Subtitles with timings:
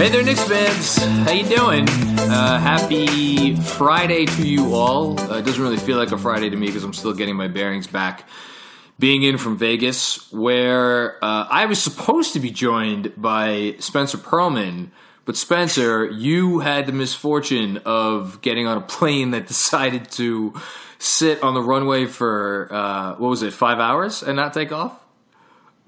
[0.00, 0.96] Hey there, Knicks fans.
[0.96, 1.86] How you doing?
[1.86, 5.20] Uh, happy Friday to you all.
[5.20, 7.48] Uh, it doesn't really feel like a Friday to me because I'm still getting my
[7.48, 8.26] bearings back.
[8.98, 14.88] Being in from Vegas, where uh, I was supposed to be joined by Spencer Pearlman,
[15.26, 20.54] but Spencer, you had the misfortune of getting on a plane that decided to
[20.98, 24.98] sit on the runway for uh, what was it, five hours and not take off.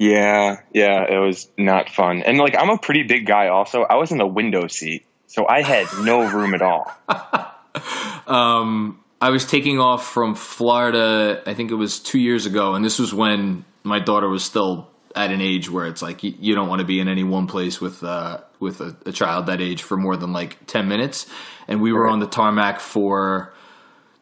[0.02, 2.24] Yeah, yeah, it was not fun.
[2.24, 3.82] And like I'm a pretty big guy also.
[3.82, 6.90] I was in the window seat, so I had no room at all.
[8.26, 12.84] um I was taking off from Florida, I think it was 2 years ago, and
[12.84, 16.56] this was when my daughter was still at an age where it's like you, you
[16.56, 19.60] don't want to be in any one place with uh with a, a, child that
[19.60, 21.26] age for more than like 10 minutes.
[21.68, 22.12] And we were right.
[22.12, 23.54] on the tarmac for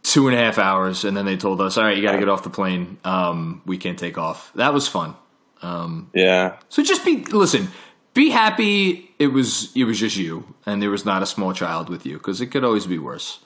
[0.02, 2.18] two and a half hours, and then they told us, "All right, you got to
[2.18, 2.98] get off the plane.
[3.02, 5.14] Um, we can't take off." That was fun.
[5.62, 6.56] Um, yeah.
[6.68, 7.68] So just be listen.
[8.12, 9.14] Be happy.
[9.18, 12.18] It was it was just you, and there was not a small child with you
[12.18, 13.38] because it could always be worse.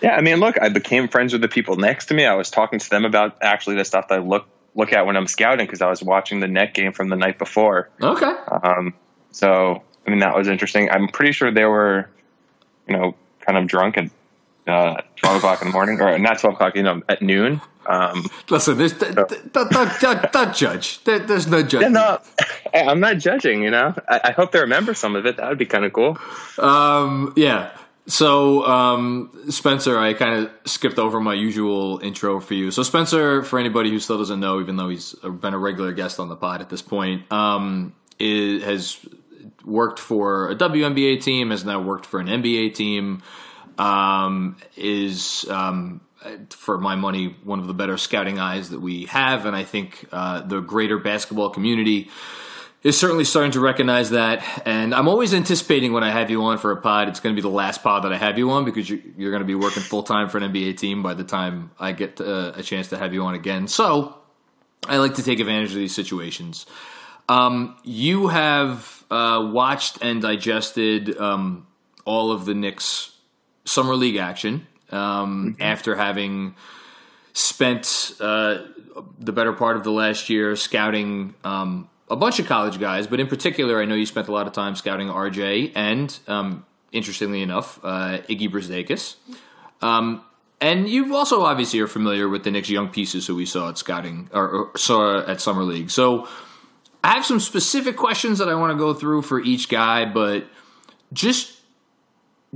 [0.00, 2.26] Yeah, I mean, look, I became friends with the people next to me.
[2.26, 5.16] I was talking to them about actually the stuff that I look look at when
[5.16, 7.90] I'm scouting because I was watching the net game from the night before.
[8.02, 8.34] Okay.
[8.50, 8.94] Um,
[9.30, 10.90] so I mean, that was interesting.
[10.90, 12.08] I'm pretty sure they were,
[12.86, 14.10] you know, kind of drunk at
[14.66, 17.60] uh, 12 o'clock in the morning, or not 12 o'clock, you know, at noon.
[17.86, 19.12] Um, Listen, there's, so.
[19.12, 21.02] don't, don't, don't, don't, judge.
[21.04, 21.92] There, there's no judging.
[21.92, 22.20] no,
[22.74, 23.94] I'm not judging, you know.
[24.08, 25.36] I, I, hope they remember some of it.
[25.36, 26.18] That would be kind of cool.
[26.58, 27.76] Um, yeah.
[28.06, 32.70] So, um, Spencer, I kind of skipped over my usual intro for you.
[32.70, 36.20] So, Spencer, for anybody who still doesn't know, even though he's been a regular guest
[36.20, 39.00] on the pod at this point, um, is, has
[39.64, 43.22] worked for a WNBA team, has now worked for an NBA team
[43.78, 46.00] um, is um,
[46.50, 50.06] for my money one of the better scouting eyes that we have, and I think
[50.12, 52.10] uh, the greater basketball community
[52.84, 54.62] is certainly starting to recognize that.
[54.66, 57.40] And I'm always anticipating when I have you on for a pod, it's going to
[57.40, 59.54] be the last pod that I have you on because you, are going to be
[59.54, 62.88] working full time for an NBA team by the time I get uh, a chance
[62.88, 63.68] to have you on again.
[63.68, 64.18] So
[64.86, 66.66] I like to take advantage of these situations.
[67.26, 71.66] Um, you have uh, watched and digested um,
[72.04, 73.12] all of the Knicks
[73.64, 75.62] summer league action um, mm-hmm.
[75.62, 76.54] after having
[77.32, 78.58] spent uh,
[79.18, 83.18] the better part of the last year scouting um, a bunch of college guys, but
[83.20, 87.42] in particular, I know you spent a lot of time scouting RJ and, um, interestingly
[87.42, 89.16] enough, uh, Iggy Brazdeikis.
[89.82, 90.22] Um,
[90.60, 93.78] and you also obviously are familiar with the Knicks young pieces who we saw at
[93.78, 95.90] scouting or, or saw at summer league.
[95.90, 96.28] So
[97.02, 100.46] I have some specific questions that I want to go through for each guy, but
[101.12, 101.58] just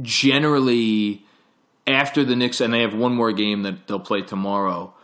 [0.00, 1.26] generally
[1.88, 4.94] after the Knicks, and they have one more game that they'll play tomorrow.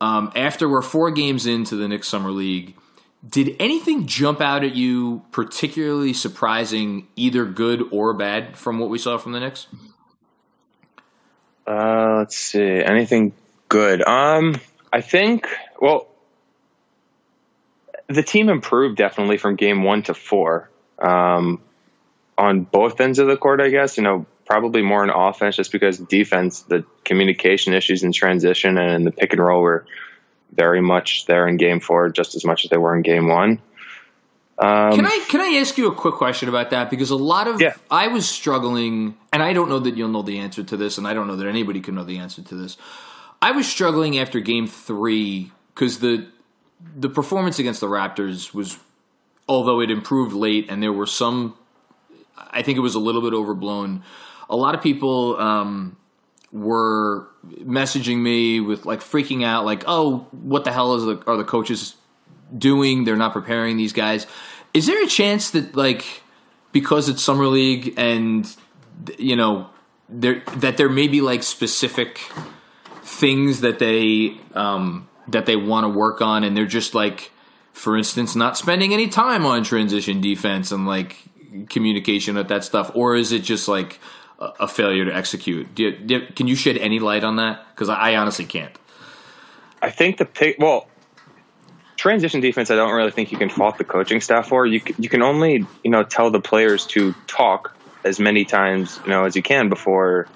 [0.00, 2.76] Um, after we're four games into the Knicks Summer League,
[3.26, 8.98] did anything jump out at you particularly surprising, either good or bad, from what we
[8.98, 9.66] saw from the Knicks?
[11.66, 12.60] Uh, let's see.
[12.60, 13.32] Anything
[13.68, 14.06] good?
[14.06, 14.60] Um,
[14.92, 15.48] I think.
[15.80, 16.06] Well,
[18.08, 20.68] the team improved definitely from game one to four.
[20.98, 21.60] Um,
[22.36, 23.96] on both ends of the court, I guess.
[23.96, 29.06] You know, probably more in offense just because defense, the communication issues in transition and
[29.06, 29.86] the pick and roll were
[30.52, 33.60] very much there in game four, just as much as they were in game one.
[34.56, 36.88] Um, can I can I ask you a quick question about that?
[36.88, 37.74] Because a lot of yeah.
[37.90, 41.08] I was struggling, and I don't know that you'll know the answer to this, and
[41.08, 42.76] I don't know that anybody can know the answer to this.
[43.42, 46.28] I was struggling after game three because the
[46.96, 48.78] the performance against the Raptors was,
[49.48, 51.56] although it improved late, and there were some,
[52.36, 54.04] I think it was a little bit overblown
[54.48, 55.96] a lot of people um,
[56.52, 57.28] were
[57.60, 61.44] messaging me with like freaking out, like, "Oh, what the hell is the, are the
[61.44, 61.96] coaches
[62.56, 63.04] doing?
[63.04, 64.26] They're not preparing these guys."
[64.72, 66.04] Is there a chance that like
[66.72, 68.54] because it's summer league and
[69.18, 69.68] you know
[70.08, 72.20] there that there may be like specific
[73.02, 77.30] things that they um, that they want to work on, and they're just like,
[77.72, 81.16] for instance, not spending any time on transition defense and like
[81.68, 84.00] communication with that stuff, or is it just like
[84.38, 85.74] a, failure to execute?
[85.74, 87.64] Do you, do you, can you shed any light on that?
[87.74, 88.76] Because I, I honestly can't.
[89.80, 90.56] I think the pick.
[90.58, 90.88] Well,
[91.96, 92.70] transition defense.
[92.70, 94.66] I don't really think you can fault the coaching staff for.
[94.66, 99.10] You you can only you know tell the players to talk as many times you
[99.10, 100.28] know as you can before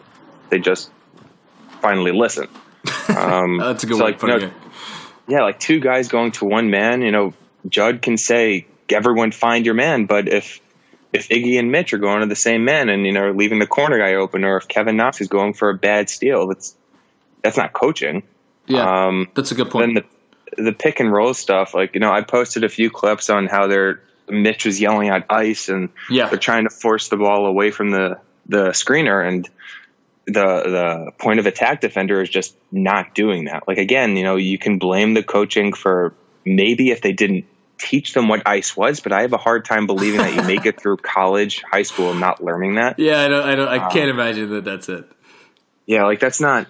[0.50, 0.90] they just
[1.80, 2.48] finally listen.
[3.08, 4.50] Um, That's a good so way like, you know,
[5.26, 7.00] Yeah, like two guys going to one man.
[7.00, 7.32] You know,
[7.66, 10.60] Jud can say, "Everyone find your man," but if
[11.12, 13.66] if Iggy and Mitch are going to the same men and you know leaving the
[13.66, 16.76] corner guy open, or if Kevin Knox is going for a bad steal, that's
[17.42, 18.22] that's not coaching.
[18.66, 19.94] Yeah, um, that's a good point.
[19.94, 20.04] Then
[20.56, 23.46] the the pick and roll stuff, like you know, I posted a few clips on
[23.46, 26.28] how they're Mitch was yelling at ice and yeah.
[26.28, 29.48] they're trying to force the ball away from the the screener and
[30.26, 33.66] the the point of attack defender is just not doing that.
[33.66, 36.14] Like again, you know, you can blame the coaching for
[36.44, 37.46] maybe if they didn't
[37.78, 40.66] teach them what ice was, but I have a hard time believing that you make
[40.66, 42.98] it through college, high school, and not learning that.
[42.98, 45.10] Yeah, I don't, I don't, I um, can't imagine that that's it.
[45.86, 46.66] Yeah, like that's not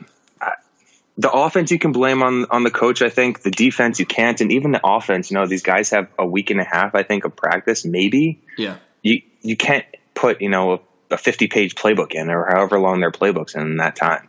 [1.18, 1.70] the offense.
[1.72, 3.02] You can blame on on the coach.
[3.02, 5.30] I think the defense you can't, and even the offense.
[5.30, 6.94] You know, these guys have a week and a half.
[6.94, 8.40] I think of practice, maybe.
[8.56, 8.76] Yeah.
[9.02, 9.84] You you can't
[10.14, 10.80] put you know
[11.10, 14.28] a 50 page playbook in or however long their playbooks in that time.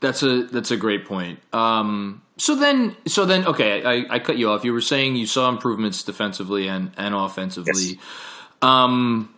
[0.00, 1.40] That's a that's a great point.
[1.52, 4.64] Um, so then so then okay, I, I cut you off.
[4.64, 7.82] You were saying you saw improvements defensively and and offensively.
[7.82, 7.96] Yes.
[8.60, 9.32] Um,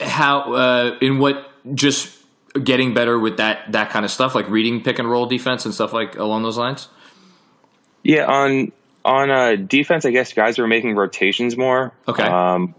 [0.00, 2.16] how uh, in what just
[2.62, 5.74] getting better with that that kind of stuff, like reading pick and roll defense and
[5.74, 6.86] stuff like along those lines.
[8.04, 8.70] Yeah, on
[9.04, 11.92] on uh, defense, I guess guys are making rotations more.
[12.06, 12.22] Okay.
[12.22, 12.76] Um,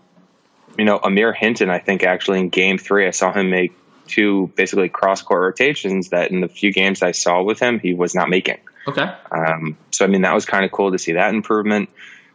[0.77, 3.73] you know, Amir Hinton, I think actually in game three, I saw him make
[4.07, 7.93] two basically cross court rotations that in the few games I saw with him, he
[7.93, 8.59] was not making.
[8.87, 9.05] Okay.
[9.31, 11.89] Um, so, I mean, that was kind of cool to see that improvement.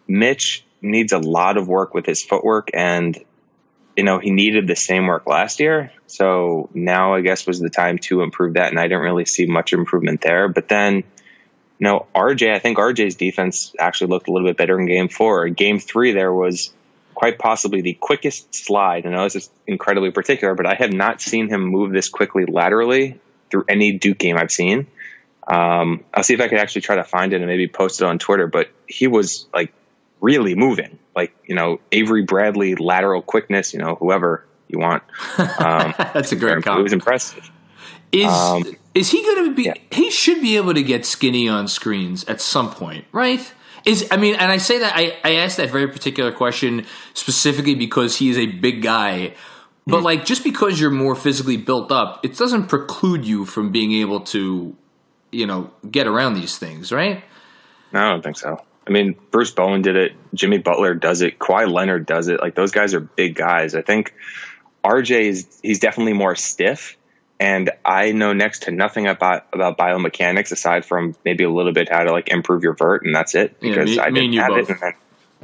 [0.07, 3.19] Mitch needs a lot of work with his footwork and,
[3.97, 5.93] you know, he needed the same work last year.
[6.07, 8.69] So now I guess was the time to improve that.
[8.69, 10.49] And I didn't really see much improvement there.
[10.49, 11.05] But then, you
[11.81, 15.49] know, RJ, I think RJ's defense actually looked a little bit better in game four.
[15.49, 16.73] Game three, there was
[17.15, 19.05] quite possibly the quickest slide.
[19.05, 22.09] And I know this is incredibly particular, but I have not seen him move this
[22.09, 23.21] quickly laterally
[23.51, 24.87] through any Duke game I've seen.
[25.47, 28.05] Um, I'll see if I could actually try to find it and maybe post it
[28.05, 28.47] on Twitter.
[28.47, 29.73] But he was like
[30.21, 33.73] really moving, like you know Avery Bradley lateral quickness.
[33.73, 35.03] You know whoever you want.
[35.39, 36.81] Um, That's a great comment.
[36.81, 37.51] It was impressive.
[38.13, 39.65] Is um, is he going to be?
[39.65, 39.75] Yeah.
[39.91, 43.53] He should be able to get skinny on screens at some point, right?
[43.85, 47.75] Is I mean, and I say that I, I asked that very particular question specifically
[47.75, 49.35] because he is a big guy.
[49.85, 53.73] But mm like just because you're more physically built up, it doesn't preclude you from
[53.73, 54.77] being able to,
[55.33, 57.25] you know, get around these things, right?
[57.93, 58.63] No, I don't think so.
[58.87, 60.13] I mean, Bruce Bowen did it.
[60.35, 61.39] Jimmy Butler does it.
[61.39, 62.41] Kawhi Leonard does it.
[62.41, 63.75] Like those guys are big guys.
[63.75, 64.15] I think
[64.85, 66.97] RJ is he's definitely more stiff,
[67.39, 71.89] and I know next to nothing about about biomechanics aside from maybe a little bit
[71.89, 73.59] how to like improve your vert, and that's it.
[73.61, 74.71] Because yeah, me, I didn't have both.
[74.71, 74.79] it.
[74.81, 74.95] Then,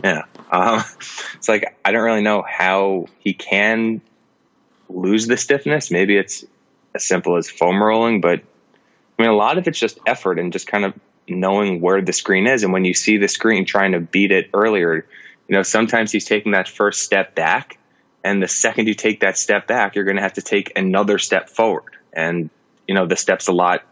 [0.04, 0.82] yeah, um,
[1.34, 4.00] it's like I don't really know how he can
[4.88, 5.92] lose the stiffness.
[5.92, 6.44] Maybe it's
[6.94, 8.42] as simple as foam rolling, but
[9.18, 10.94] I mean a lot of it's just effort and just kind of
[11.28, 12.62] knowing where the screen is.
[12.62, 15.06] And when you see the screen trying to beat it earlier,
[15.48, 17.78] you know sometimes he's taking that first step back
[18.24, 21.18] and the second you take that step back, you're going to have to take another
[21.18, 21.96] step forward.
[22.12, 22.50] And,
[22.86, 23.84] you know, the step's a lot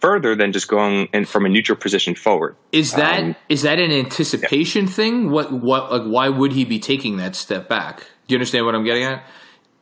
[0.00, 2.56] further than just going in from a neutral position forward.
[2.72, 4.92] Is that um, is that an anticipation yeah.
[4.92, 5.30] thing?
[5.30, 8.00] What what like why would he be taking that step back?
[8.26, 9.24] Do you understand what I'm getting at?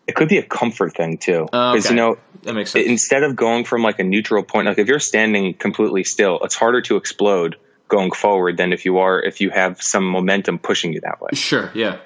[0.07, 1.95] It could be a comfort thing too, because okay.
[1.95, 2.87] you know that makes sense.
[2.87, 6.55] Instead of going from like a neutral point, like if you're standing completely still, it's
[6.55, 7.57] harder to explode
[7.89, 11.31] going forward than if you are if you have some momentum pushing you that way.
[11.35, 11.71] Sure.
[11.75, 11.99] Yeah.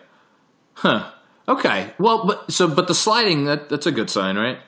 [0.74, 1.10] Huh.
[1.48, 1.92] Okay.
[1.98, 4.58] Well, but so but the sliding that that's a good sign, right?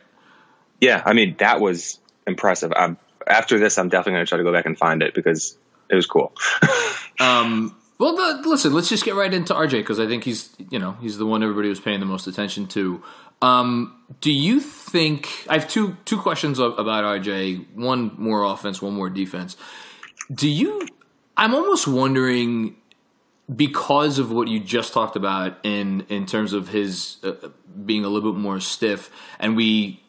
[0.80, 2.72] Yeah, I mean that was impressive.
[2.74, 2.96] I'm,
[3.26, 5.56] after this, I'm definitely going to try to go back and find it because
[5.88, 6.32] it was cool.
[7.20, 7.76] um.
[7.98, 8.72] Well, the, listen.
[8.72, 11.42] Let's just get right into RJ because I think he's you know he's the one
[11.42, 13.02] everybody was paying the most attention to.
[13.42, 17.74] Um, do you think I have two two questions about RJ?
[17.74, 19.56] One more offense, one more defense.
[20.32, 20.86] Do you?
[21.36, 22.76] I'm almost wondering
[23.54, 27.48] because of what you just talked about in in terms of his uh,
[27.84, 30.02] being a little bit more stiff, and we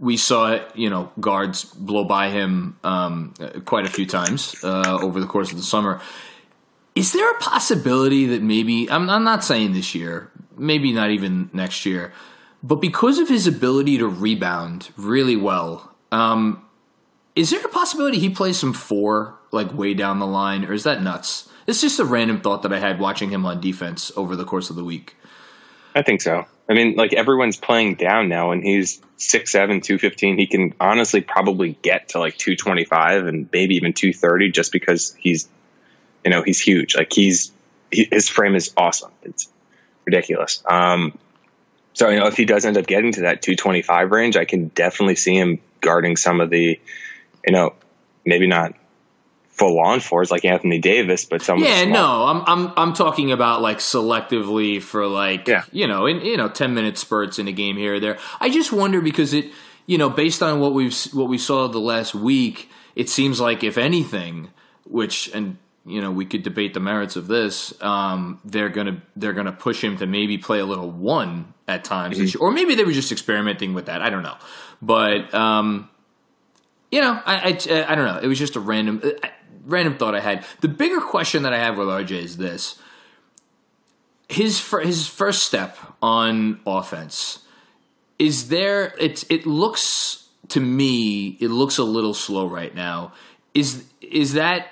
[0.00, 3.34] we saw you know guards blow by him um,
[3.66, 6.00] quite a few times uh, over the course of the summer.
[6.94, 11.48] Is there a possibility that maybe I'm, I'm not saying this year, maybe not even
[11.52, 12.12] next year.
[12.62, 16.64] But because of his ability to rebound really well, um,
[17.34, 20.84] is there a possibility he plays some four like way down the line, or is
[20.84, 21.48] that nuts?
[21.66, 24.70] It's just a random thought that I had watching him on defense over the course
[24.70, 25.16] of the week.
[25.94, 26.46] I think so.
[26.68, 30.38] I mean, like everyone's playing down now, and he's 6'7", 215.
[30.38, 35.48] He can honestly probably get to like 225 and maybe even 230 just because he's,
[36.24, 36.96] you know, he's huge.
[36.96, 37.52] Like he's,
[37.90, 39.12] he, his frame is awesome.
[39.22, 39.50] It's
[40.06, 40.62] ridiculous.
[40.66, 41.18] Um,
[41.94, 44.68] so, you know, if he does end up getting to that 225 range, I can
[44.68, 46.80] definitely see him guarding some of the,
[47.46, 47.74] you know,
[48.24, 48.74] maybe not
[49.50, 51.58] full on fours like Anthony Davis, but some.
[51.58, 55.64] Yeah, no, I'm I'm I'm talking about like selectively for like yeah.
[55.70, 58.18] you know in you know ten minute spurts in a game here or there.
[58.40, 59.52] I just wonder because it
[59.86, 63.62] you know based on what we've what we saw the last week, it seems like
[63.62, 64.48] if anything,
[64.84, 69.32] which and you know we could debate the merits of this, um, they're gonna they're
[69.32, 72.42] gonna push him to maybe play a little one at times, mm-hmm.
[72.42, 74.02] or maybe they were just experimenting with that.
[74.02, 74.36] I don't know,
[74.80, 75.32] but.
[75.34, 75.88] um
[76.92, 78.18] you know, I, I, I don't know.
[78.18, 79.00] It was just a random
[79.64, 80.44] random thought I had.
[80.60, 82.78] The bigger question that I have with RJ is this:
[84.28, 87.40] his his first step on offense
[88.18, 88.94] is there.
[88.98, 93.12] It's it looks to me it looks a little slow right now.
[93.54, 94.68] Is is that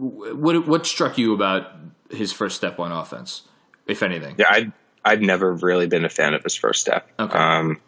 [0.00, 1.72] what what struck you about
[2.10, 3.42] his first step on offense,
[3.86, 4.36] if anything?
[4.38, 4.72] Yeah, I
[5.04, 7.08] I've never really been a fan of his first step.
[7.18, 7.38] Okay.
[7.38, 7.80] Um,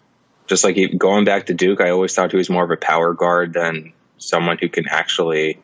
[0.47, 2.77] just like he, going back to Duke, I always thought he was more of a
[2.77, 5.59] power guard than someone who can actually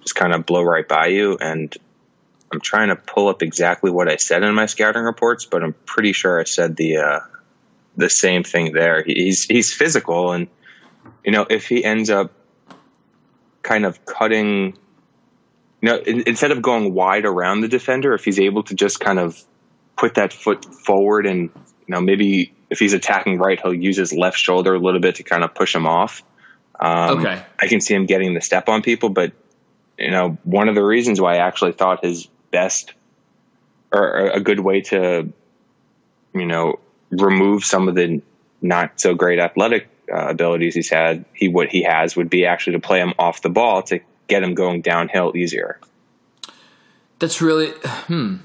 [0.00, 1.36] just kind of blow right by you.
[1.40, 1.76] And
[2.52, 5.74] I'm trying to pull up exactly what I said in my scouting reports, but I'm
[5.86, 7.20] pretty sure I said the uh,
[7.96, 9.02] the same thing there.
[9.02, 10.48] He's he's physical, and
[11.24, 12.32] you know if he ends up
[13.62, 14.76] kind of cutting,
[15.82, 19.00] you know, in, instead of going wide around the defender, if he's able to just
[19.00, 19.42] kind of
[19.96, 21.50] put that foot forward and
[21.86, 25.16] you know maybe if he's attacking right, he'll use his left shoulder a little bit
[25.16, 26.22] to kind of push him off.
[26.80, 29.32] Um, okay, I can see him getting the step on people, but
[29.98, 32.94] you know, one of the reasons why I actually thought his best
[33.92, 35.30] or a good way to,
[36.32, 36.78] you know,
[37.10, 38.22] remove some of the
[38.62, 42.74] not so great athletic uh, abilities he's had, he what he has would be actually
[42.74, 45.78] to play him off the ball to get him going downhill easier.
[47.18, 47.68] That's really
[48.06, 48.36] hmm.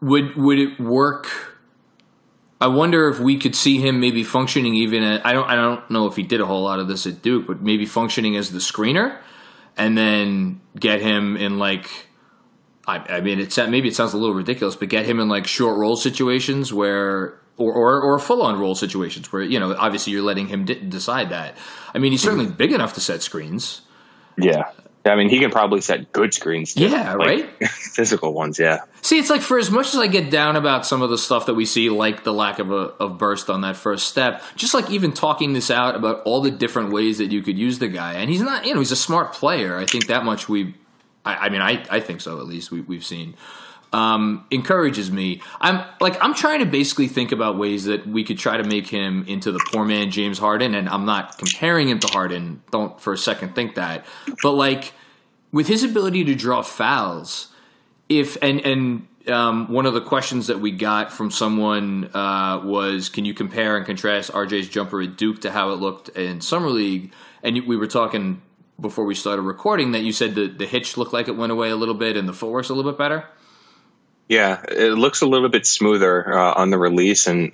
[0.00, 1.28] Would would it work?
[2.60, 5.88] I wonder if we could see him maybe functioning even at I don't I don't
[5.90, 8.50] know if he did a whole lot of this at Duke, but maybe functioning as
[8.50, 9.18] the screener
[9.76, 11.88] and then get him in like
[12.86, 15.46] I, I mean it's maybe it sounds a little ridiculous, but get him in like
[15.46, 20.12] short roll situations where or or, or full on roll situations where you know obviously
[20.12, 21.56] you're letting him decide that.
[21.94, 23.82] I mean he's certainly big enough to set screens.
[24.36, 24.70] Yeah,
[25.04, 26.74] I mean, he can probably set good screens.
[26.74, 26.88] Too.
[26.88, 27.68] Yeah, like, right.
[27.68, 28.58] physical ones.
[28.58, 28.80] Yeah.
[29.00, 31.46] See, it's like for as much as I get down about some of the stuff
[31.46, 34.74] that we see, like the lack of a of burst on that first step, just
[34.74, 37.88] like even talking this out about all the different ways that you could use the
[37.88, 39.76] guy, and he's not, you know, he's a smart player.
[39.76, 40.74] I think that much we,
[41.24, 42.38] I, I mean, I I think so.
[42.38, 43.34] At least we, we've seen
[43.92, 45.42] um, encourages me.
[45.60, 48.86] I'm like I'm trying to basically think about ways that we could try to make
[48.86, 52.62] him into the poor man James Harden, and I'm not comparing him to Harden.
[52.70, 54.06] Don't for a second think that,
[54.42, 54.92] but like
[55.52, 57.48] with his ability to draw fouls,
[58.08, 63.08] if and and um, one of the questions that we got from someone uh, was,
[63.08, 66.70] can you compare and contrast RJ's jumper at Duke to how it looked in summer
[66.70, 67.12] league?
[67.42, 68.42] And we were talking
[68.80, 71.70] before we started recording that you said the the hitch looked like it went away
[71.70, 73.26] a little bit and the footwork's a little bit better.
[74.28, 77.52] Yeah, it looks a little bit smoother uh, on the release, and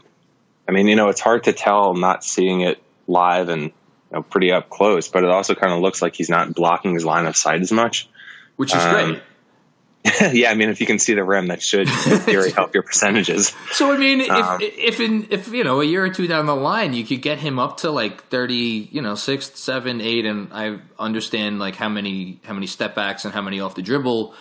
[0.68, 3.72] I mean, you know, it's hard to tell not seeing it live and you
[4.12, 7.04] know, pretty up close, but it also kind of looks like he's not blocking his
[7.04, 8.08] line of sight as much,
[8.56, 9.22] which is um, great.
[10.32, 11.88] yeah, I mean, if you can see the rim, that should
[12.26, 13.54] really help your percentages.
[13.72, 16.46] So, I mean, if um, if in if you know a year or two down
[16.46, 20.24] the line, you could get him up to like thirty, you know, six, seven, eight,
[20.24, 23.82] and I understand like how many how many step backs and how many off the
[23.82, 24.34] dribble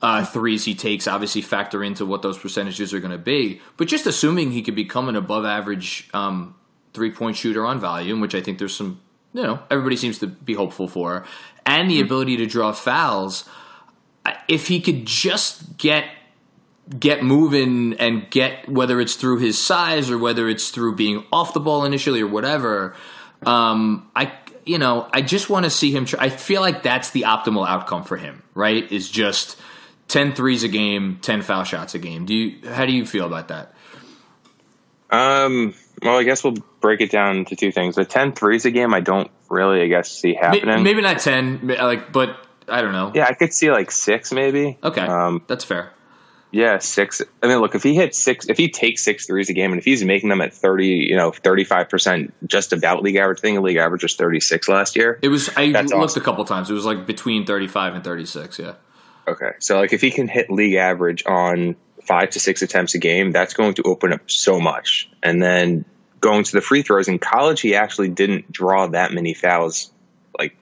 [0.00, 3.60] uh, threes he takes obviously factor into what those percentages are going to be.
[3.76, 6.54] But just assuming he could become an above average um,
[6.94, 9.00] three point shooter on volume, which I think there's some,
[9.32, 11.24] you know, everybody seems to be hopeful for,
[11.66, 12.04] and the mm-hmm.
[12.04, 13.48] ability to draw fouls,
[14.46, 16.04] if he could just get
[16.98, 21.52] get moving and get whether it's through his size or whether it's through being off
[21.52, 22.94] the ball initially or whatever
[23.44, 24.32] um, i
[24.64, 27.68] you know i just want to see him try, i feel like that's the optimal
[27.68, 29.58] outcome for him right is just
[30.08, 32.24] 10 threes a game, 10 foul shots a game.
[32.24, 33.74] Do you how do you feel about that?
[35.10, 37.96] Um, well, I guess we'll break it down to two things.
[37.96, 40.82] The 10 threes a game, I don't really, I guess, see happening.
[40.82, 42.36] Maybe not 10, like, but
[42.68, 43.12] I don't know.
[43.14, 44.78] Yeah, I could see like six, maybe.
[44.82, 45.92] Okay, um, that's fair.
[46.50, 47.20] Yeah, six.
[47.42, 49.78] I mean, look, if he hits six, if he takes six threes a game, and
[49.78, 53.40] if he's making them at thirty, you know, thirty-five percent, just about league average.
[53.40, 55.18] I think league average was thirty-six last year.
[55.20, 55.50] It was.
[55.56, 56.22] I looked awesome.
[56.22, 56.70] a couple times.
[56.70, 58.58] It was like between thirty-five and thirty-six.
[58.58, 58.74] Yeah.
[59.28, 62.98] Okay, so like if he can hit league average on five to six attempts a
[62.98, 65.10] game, that's going to open up so much.
[65.22, 65.84] And then
[66.20, 69.92] going to the free throws in college, he actually didn't draw that many fouls.
[70.38, 70.56] Like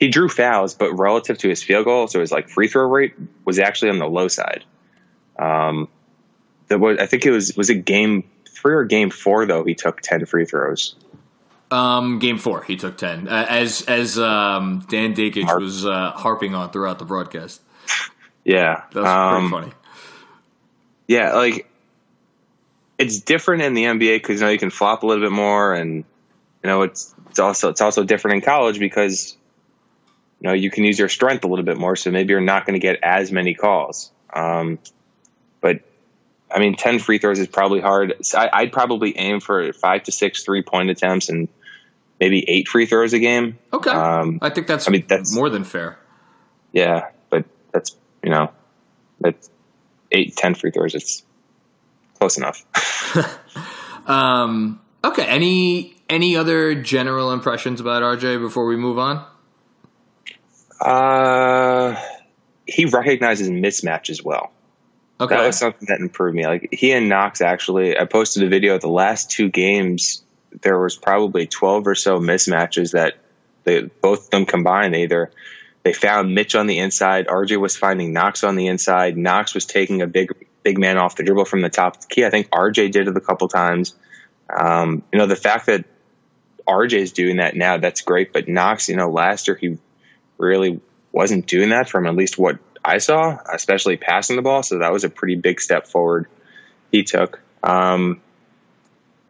[0.00, 3.14] he drew fouls, but relative to his field goal, so his like free throw rate
[3.44, 4.64] was actually on the low side.
[5.38, 5.88] Um,
[6.68, 9.74] that was I think it was was it game three or game four though he
[9.74, 10.94] took ten free throws.
[11.70, 15.62] Um, game four, he took ten, uh, as as um, Dan Dakich Harp.
[15.62, 17.62] was uh, harping on throughout the broadcast.
[18.44, 19.72] Yeah, that's um, pretty funny.
[21.08, 21.68] Yeah, like
[22.98, 25.74] it's different in the NBA because you know you can flop a little bit more,
[25.74, 26.04] and you
[26.64, 29.36] know it's it's also it's also different in college because
[30.40, 31.96] you know you can use your strength a little bit more.
[31.96, 34.10] So maybe you're not going to get as many calls.
[34.32, 34.78] Um,
[35.60, 35.80] but
[36.50, 38.14] I mean, ten free throws is probably hard.
[38.34, 41.48] I, I'd probably aim for five to six three point attempts and
[42.20, 43.58] maybe eight free throws a game.
[43.72, 45.98] Okay, um, I think that's, I mean, that's- more than fair.
[46.72, 48.50] Yeah, but that's you know
[49.20, 49.50] that's
[50.10, 50.94] eight ten free throws.
[50.94, 51.22] It's
[52.18, 52.64] close enough.
[54.06, 59.24] Um, okay, any any other general impressions about RJ before we move on?
[60.80, 61.94] Uh,
[62.66, 64.52] he recognizes mismatches well.
[65.20, 66.46] Okay, That was something that improved me.
[66.46, 68.78] Like he and Knox actually, I posted a video.
[68.78, 70.24] The last two games,
[70.62, 73.18] there was probably twelve or so mismatches that
[73.64, 74.94] they both of them combined.
[74.94, 75.30] They either
[75.82, 79.16] they found Mitch on the inside, RJ was finding Knox on the inside.
[79.16, 80.30] Knox was taking a big
[80.62, 82.24] big man off the dribble from the top of the key.
[82.24, 83.94] I think RJ did it a couple times.
[84.48, 85.84] Um, you know, the fact that
[86.68, 88.32] RJ is doing that now, that's great.
[88.32, 89.78] But Knox, you know, last year he
[90.38, 94.62] really wasn't doing that from at least what I saw, especially passing the ball.
[94.62, 96.26] So that was a pretty big step forward
[96.90, 97.40] he took.
[97.62, 98.20] Um,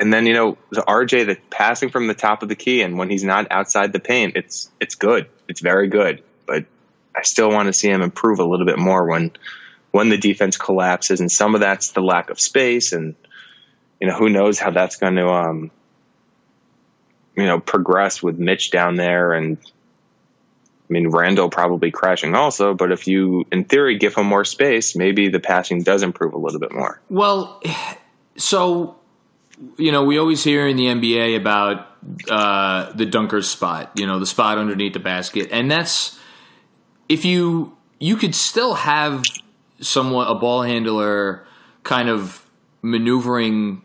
[0.00, 2.98] and then you know the RJ, the passing from the top of the key, and
[2.98, 5.28] when he's not outside the paint, it's it's good.
[5.48, 6.22] It's very good.
[6.52, 6.66] But
[7.16, 9.30] I still want to see him improve a little bit more when
[9.90, 13.14] when the defense collapses, and some of that's the lack of space, and
[14.00, 15.70] you know who knows how that's going to um,
[17.34, 22.92] you know progress with Mitch down there and I mean, Randall probably crashing also, but
[22.92, 26.60] if you, in theory, give him more space, maybe the passing does improve a little
[26.60, 27.00] bit more.
[27.08, 27.62] Well,
[28.36, 28.96] so
[29.78, 31.88] you know, we always hear in the NBA about
[32.28, 33.92] uh, the dunker's spot.
[33.94, 36.18] You know, the spot underneath the basket, and that's
[37.08, 39.22] if you you could still have
[39.80, 41.46] somewhat a ball handler
[41.82, 42.44] kind of
[42.82, 43.82] maneuvering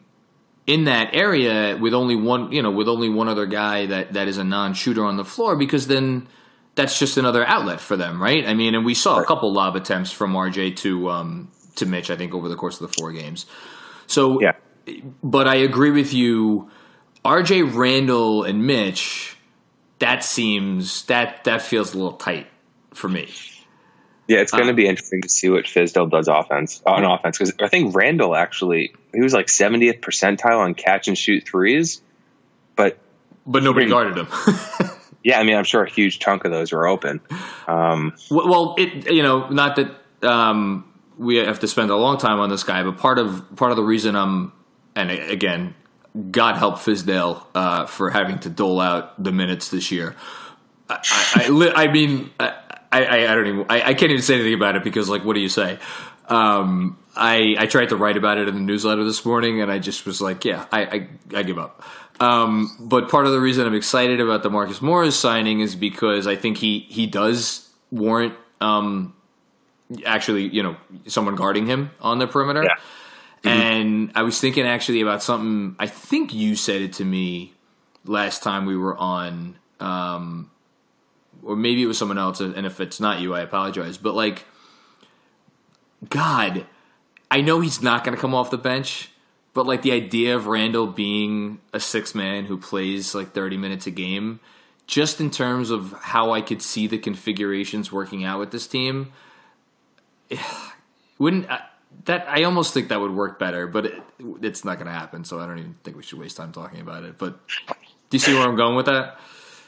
[0.66, 4.28] in that area with only one, you know, with only one other guy that that
[4.28, 6.28] is a non-shooter on the floor, because then
[6.76, 8.46] that's just another outlet for them, right?
[8.48, 12.10] I mean, and we saw a couple lob attempts from RJ to um, to Mitch,
[12.10, 13.46] I think, over the course of the four games.
[14.08, 14.54] So, Yeah.
[15.24, 16.70] but I agree with you.
[17.26, 19.38] RJ Randall and Mitch,
[20.00, 22.48] that seems that that feels a little tight
[22.98, 23.30] for me.
[24.28, 27.38] Yeah, it's going to Uh, be interesting to see what Fizdale does offense on offense
[27.38, 32.02] because I think Randall actually he was like 70th percentile on catch and shoot threes,
[32.76, 32.98] but
[33.46, 33.92] But nobody Hmm.
[33.92, 34.28] guarded him.
[35.24, 37.22] yeah, I mean I'm sure a huge chunk of those were open.
[37.68, 40.84] Um, Well, well, it you know, not that um,
[41.18, 43.78] we have to spend a long time on this guy, but part of part of
[43.78, 44.52] the reason I'm
[44.94, 45.74] and again,
[46.32, 50.16] God help Fizdale uh, for having to dole out the minutes this year.
[50.90, 51.00] I,
[51.36, 52.54] I, I, I mean, I,
[53.04, 55.34] I, I don't even I, I can't even say anything about it because like, what
[55.34, 55.80] do you say?
[56.28, 59.80] Um, I I tried to write about it in the newsletter this morning, and I
[59.80, 61.84] just was like, yeah, I I, I give up.
[62.20, 66.28] Um, but part of the reason I'm excited about the Marcus Morris signing is because
[66.28, 69.16] I think he he does warrant um,
[70.06, 72.64] actually you know someone guarding him on the perimeter.
[72.64, 72.76] Yeah.
[73.44, 75.76] And I was thinking actually about something.
[75.80, 77.54] I think you said it to me
[78.04, 80.50] last time we were on, um,
[81.44, 82.40] or maybe it was someone else.
[82.40, 83.98] And if it's not you, I apologize.
[83.98, 84.46] But like,
[86.10, 86.66] God,
[87.30, 89.10] I know he's not going to come off the bench,
[89.54, 93.88] but like the idea of Randall being a six man who plays like 30 minutes
[93.88, 94.40] a game,
[94.86, 99.12] just in terms of how I could see the configurations working out with this team,
[101.18, 101.60] wouldn't uh,
[102.06, 104.04] that I almost think that would work better, but it,
[104.42, 105.24] it's not going to happen.
[105.24, 107.18] So I don't even think we should waste time talking about it.
[107.18, 107.74] But do
[108.12, 109.20] you see where I'm going with that?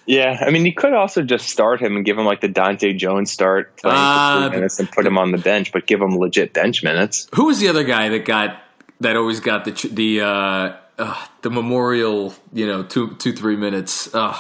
[0.09, 2.97] Yeah, I mean you could also just start him and give him like the Dahntay
[2.97, 6.17] Jones start playing for three minutes and put him on the bench, but give him
[6.17, 7.29] legit bench minutes.
[7.35, 8.59] Who was the other guy that got
[9.01, 12.33] that always got the the uh, uh, the memorial?
[12.51, 14.11] You know, two two three minutes.
[14.11, 14.35] Uh,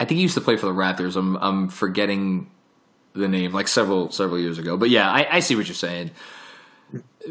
[0.00, 1.14] I think he used to play for the Raptors.
[1.14, 2.50] I'm I'm forgetting
[3.12, 4.78] the name, like several several years ago.
[4.78, 6.10] But yeah, I, I see what you're saying.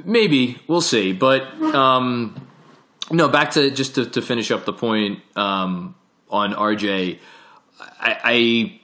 [0.04, 2.48] Maybe we'll see, but um,
[3.10, 3.28] no.
[3.28, 5.96] Back to just to, to finish up the point um,
[6.30, 7.18] on RJ.
[7.80, 8.80] I,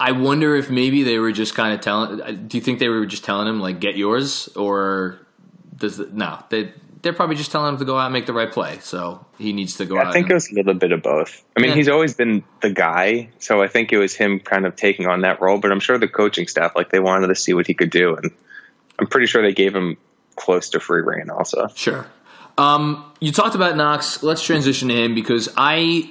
[0.00, 2.46] I I wonder if maybe they were just kind of telling.
[2.48, 5.18] Do you think they were just telling him like get yours, or
[5.76, 6.42] does it, no?
[6.48, 8.78] They they're probably just telling him to go out and make the right play.
[8.80, 10.06] So he needs to go Yeah, out.
[10.08, 11.42] I think and- it was a little bit of both.
[11.56, 11.76] I mean, Yeah.
[11.76, 15.22] he's always been the guy, so I think it was him kind of taking on
[15.22, 15.58] that role.
[15.58, 18.14] But I'm sure the coaching staff, like, they wanted to see what he could do,
[18.14, 18.30] and
[19.00, 19.96] I'm pretty sure they gave him
[20.36, 21.28] close to free reign.
[21.28, 22.06] Also, Sure.
[22.56, 24.22] Um, you talked about Knox.
[24.22, 26.08] Let's transition to him because I.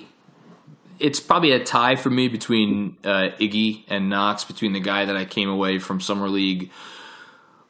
[1.02, 5.18] It's probably a tie for me between uh, Iggy and Knox, between the guy that
[5.18, 6.70] I came away from summer league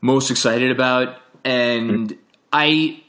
[0.02, 2.17] most excited about, and
[2.52, 3.04] I.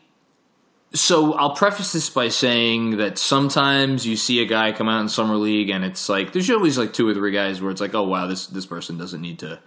[0.95, 5.09] So I'll preface this by saying that sometimes you see a guy come out in
[5.09, 7.95] summer league, and it's like there's always like two or three guys where it's like,
[7.95, 9.59] oh wow, this this person doesn't need to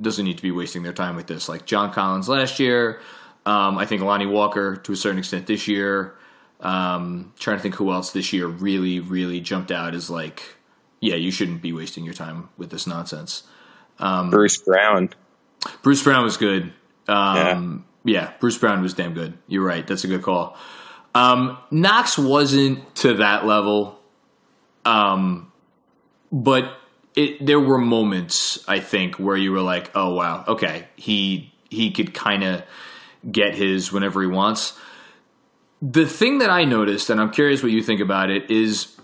[0.00, 1.48] doesn't need to be wasting their time with this.
[1.48, 3.00] Like John Collins last year,
[3.46, 6.14] um, I think Lonnie Walker to a certain extent this year.
[6.60, 10.42] Um, trying to think who else this year really, really jumped out as like,
[11.00, 13.44] yeah, you shouldn't be wasting your time with this nonsense.
[13.98, 15.10] Um, Bruce Brown.
[15.82, 16.72] Bruce Brown was good.
[17.06, 18.32] Um, yeah.
[18.40, 19.38] Bruce Brown was damn good.
[19.46, 19.86] You're right.
[19.86, 20.56] That's a good call.
[21.14, 23.98] Um, Knox wasn't to that level,
[24.84, 25.50] um,
[26.30, 26.76] but
[27.16, 31.90] it, there were moments I think where you were like, "Oh wow, okay, he he
[31.90, 32.62] could kind of
[33.30, 34.78] get his whenever he wants."
[35.80, 38.96] The thing that I noticed, and I'm curious what you think about it, is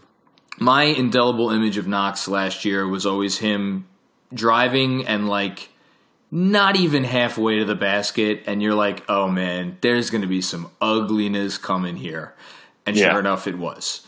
[0.58, 3.86] my indelible image of Knox last year was always him
[4.32, 5.68] driving and like
[6.30, 10.40] not even halfway to the basket, and you're like, oh man, there's going to be
[10.40, 12.34] some ugliness coming here.
[12.86, 13.10] And Yeah.
[13.10, 14.04] sure enough, it was.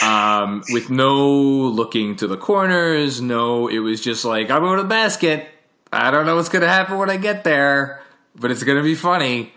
[0.00, 4.82] Um, with no looking to the corners, no, it was just like, I'm going to
[4.84, 5.48] the basket.
[5.92, 8.02] I don't know what's going to happen when I get there,
[8.36, 9.52] but it's going to be funny.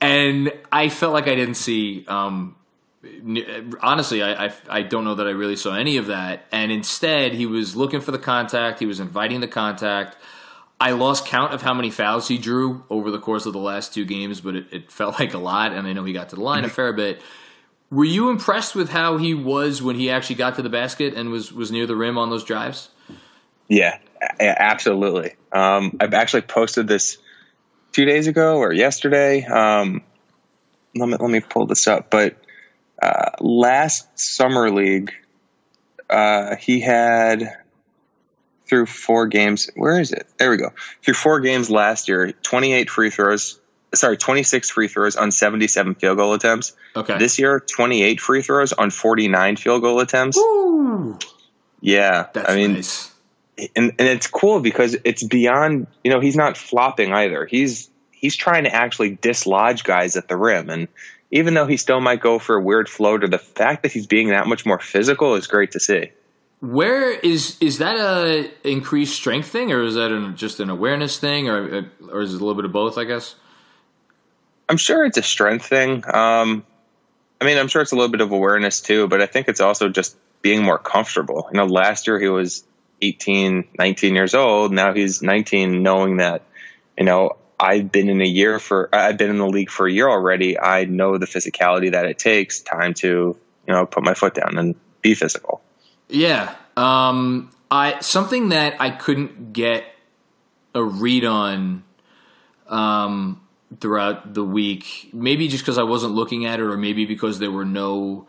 [0.00, 2.54] And I felt like I didn't see um,
[3.80, 6.46] honestly, I, I I don't know that I really saw any of that.
[6.50, 8.80] And instead, he was looking for the contact.
[8.80, 10.16] He was inviting the contact.
[10.80, 13.92] I lost count of how many fouls he drew over the course of the last
[13.92, 15.72] two games, but it, it felt like a lot.
[15.72, 17.20] And I know he got to the line a fair bit.
[17.90, 21.30] Were you impressed with how he was when he actually got to the basket and
[21.30, 22.90] was was near the rim on those drives?
[23.68, 23.98] Yeah,
[24.40, 25.36] absolutely.
[25.52, 27.18] Um, I've actually posted this
[27.92, 29.44] two days ago or yesterday.
[29.44, 30.02] Um,
[30.94, 32.10] let me let me pull this up.
[32.10, 32.36] But
[33.00, 35.12] uh, last summer league,
[36.10, 37.56] uh, he had
[38.66, 39.70] through four games.
[39.74, 40.26] Where is it?
[40.38, 40.72] There we go.
[41.02, 43.60] Through four games last year, twenty eight free throws.
[43.94, 46.74] Sorry, twenty six free throws on seventy seven field goal attempts.
[46.94, 47.18] Okay.
[47.18, 50.36] This year, twenty eight free throws on forty nine field goal attempts.
[50.36, 51.18] Ooh,
[51.80, 53.10] Yeah, that's I mean, nice.
[53.76, 58.36] And and it's cool because it's beyond you know he's not flopping either he's he's
[58.36, 60.88] trying to actually dislodge guys at the rim and
[61.30, 64.28] even though he still might go for a weird floater the fact that he's being
[64.28, 66.10] that much more physical is great to see
[66.60, 71.18] Where is is that a increased strength thing, or is that an, just an awareness
[71.18, 72.98] thing, or or is it a little bit of both?
[72.98, 73.36] I guess.
[74.68, 76.64] i'm sure it's a strength thing um
[77.40, 79.60] i mean i'm sure it's a little bit of awareness too but i think it's
[79.60, 82.64] also just being more comfortable you know last year he was
[83.00, 86.42] 18 19 years old now he's 19 knowing that
[86.96, 89.92] you know I've been in a year for I've been in the league for a
[89.92, 90.58] year already.
[90.58, 93.08] I know the physicality that it takes time to
[93.66, 95.60] you know put my foot down and be physical.
[96.08, 96.54] Yeah.
[96.76, 99.84] Um, I something that I couldn't get
[100.74, 101.82] a read on
[102.68, 103.40] um,
[103.80, 105.10] throughout the week.
[105.12, 108.28] Maybe just because I wasn't looking at it, or maybe because there were no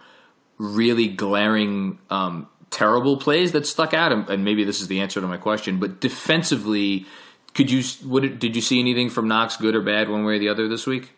[0.57, 4.11] really glaring um, terrible plays that stuck out.
[4.11, 5.79] And, and maybe this is the answer to my question.
[5.79, 7.05] But defensively,
[7.53, 10.39] could you what, did you see anything from Knox, good or bad, one way or
[10.39, 11.11] the other this week?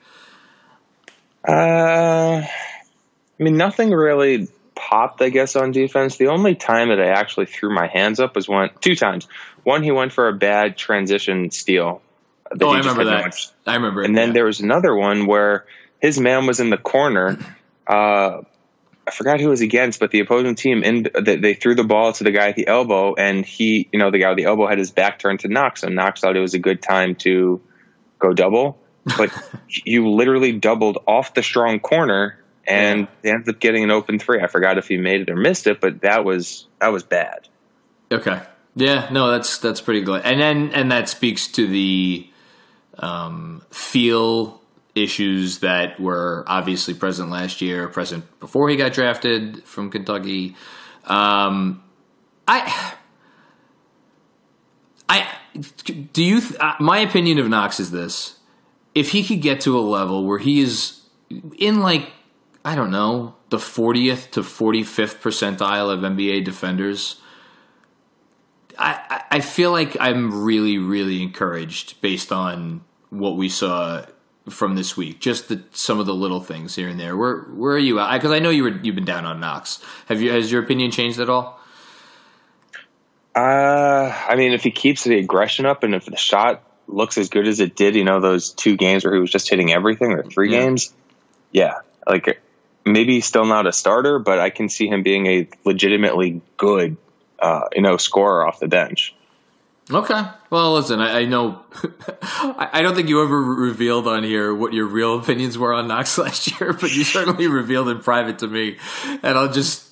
[1.47, 5.21] Uh, I mean nothing really popped.
[5.21, 8.47] I guess on defense, the only time that I actually threw my hands up was
[8.47, 9.27] one two times.
[9.63, 12.01] One he went for a bad transition steal.
[12.61, 13.23] Oh, I remember that.
[13.25, 14.03] much- I remember.
[14.03, 14.33] it, And then yeah.
[14.33, 15.65] there was another one where
[15.99, 17.37] his man was in the corner.
[17.87, 18.41] Uh,
[19.07, 22.13] I forgot who was against, but the opposing team in they, they threw the ball
[22.13, 24.67] to the guy at the elbow, and he, you know, the guy at the elbow
[24.67, 27.59] had his back turned to Knox, and Knox thought it was a good time to
[28.19, 28.79] go double,
[29.17, 29.31] but
[29.69, 32.37] you literally doubled off the strong corner,
[32.67, 33.07] and Yeah.
[33.23, 34.39] they ended up getting an open three.
[34.39, 37.47] I forgot if he made it or missed it, but that was that was bad.
[38.11, 38.39] Okay.
[38.75, 40.21] Yeah, no, that's that's pretty good.
[40.23, 42.29] And then and that speaks to the
[42.99, 44.60] um, feel
[44.95, 50.55] issues that were obviously present last year, present before he got drafted from Kentucky.
[51.05, 51.83] Um,
[52.47, 52.93] I,
[55.07, 55.27] I,
[56.13, 56.41] do you?
[56.59, 58.37] Uh, my opinion of Knox is this:
[58.93, 61.01] if he could get to a level where he is
[61.57, 62.11] in like
[62.63, 67.19] I don't know the 40th to 45th percentile of NBA defenders,
[68.77, 74.05] I I feel like I'm really really encouraged based on what we saw
[74.49, 75.19] from this week.
[75.19, 77.15] Just the, some of the little things here and there.
[77.15, 78.13] Where where are you at?
[78.13, 79.79] Because I, I, know you were you've been down on Knox.
[80.07, 81.59] Have you has your opinion changed at all?
[83.33, 87.29] Uh, I mean, if he keeps the aggression up and if the shot looks as
[87.29, 90.11] good as it did, you know, those two games where he was just hitting everything,
[90.11, 90.59] or three yeah.
[90.59, 90.93] games,
[91.51, 91.75] yeah,
[92.05, 92.41] like
[92.85, 96.97] maybe still not a starter, but I can see him being a legitimately good,
[97.39, 99.15] uh, you know, scorer off the bench.
[99.93, 100.23] Okay.
[100.49, 101.61] Well, listen, I, I know.
[102.21, 106.17] I don't think you ever revealed on here what your real opinions were on Knox
[106.17, 109.87] last year, but you certainly revealed in private to me, and I'll just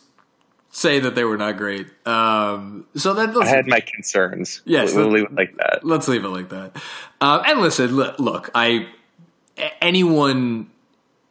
[0.72, 1.88] say that they were not great.
[2.08, 4.62] Um, so that I had my concerns.
[4.66, 5.80] Yes, we'll, leave it like that.
[5.84, 6.76] Let's leave it like that.
[7.22, 8.88] Um, and listen, look, I
[9.82, 10.70] anyone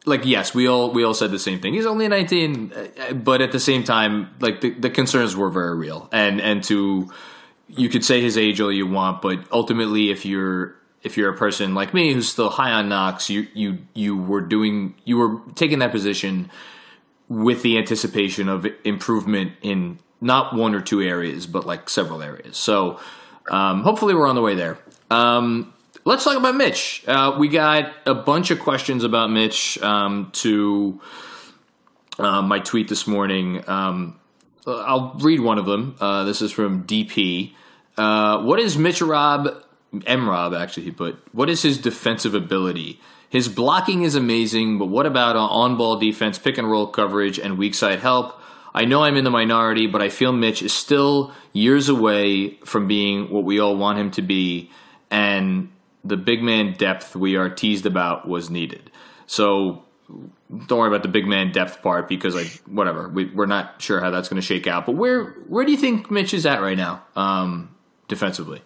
[0.05, 1.75] like yes, we all we all said the same thing.
[1.75, 5.77] He's only 19, uh, but at the same time, like the, the concerns were very
[5.77, 7.11] real, and and to
[7.69, 11.37] you could say his age all you want, but ultimately, if you're if you're a
[11.37, 15.41] person like me who's still high on Knox, you you you were doing you were
[15.55, 16.51] taking that position
[17.29, 22.57] with the anticipation of improvement in not one or two areas, but like several areas.
[22.57, 22.99] So
[23.51, 24.79] um, hopefully, we're on the way there.
[25.11, 25.73] Um,
[26.05, 27.05] let's talk about Mitch.
[27.07, 31.01] Uh, we got a bunch of questions about Mitch um, to
[32.19, 33.63] uh, my tweet this morning.
[33.69, 34.18] Um,
[34.69, 35.97] I'll read one of them.
[36.01, 37.53] Uh, this is from DP.
[37.97, 39.49] Uh, what is Mitch Rob?
[40.07, 41.19] M Rob actually he put.
[41.33, 43.01] What is his defensive ability?
[43.31, 47.59] His blocking is amazing, but what about on ball defense, pick and roll coverage, and
[47.59, 48.41] weak side help?
[48.75, 52.87] I know I'm in the minority, but I feel Mitch is still years away from
[52.87, 54.71] being what we all want him to be,
[55.11, 55.71] and
[56.05, 58.91] the big man depth we are teased about was needed.
[59.27, 63.81] So don't worry about the big man depth part because like whatever we, are not
[63.81, 64.87] sure how that's going to shake out.
[64.87, 67.75] But where where do you think Mitch is at right now um,
[68.09, 68.63] defensively?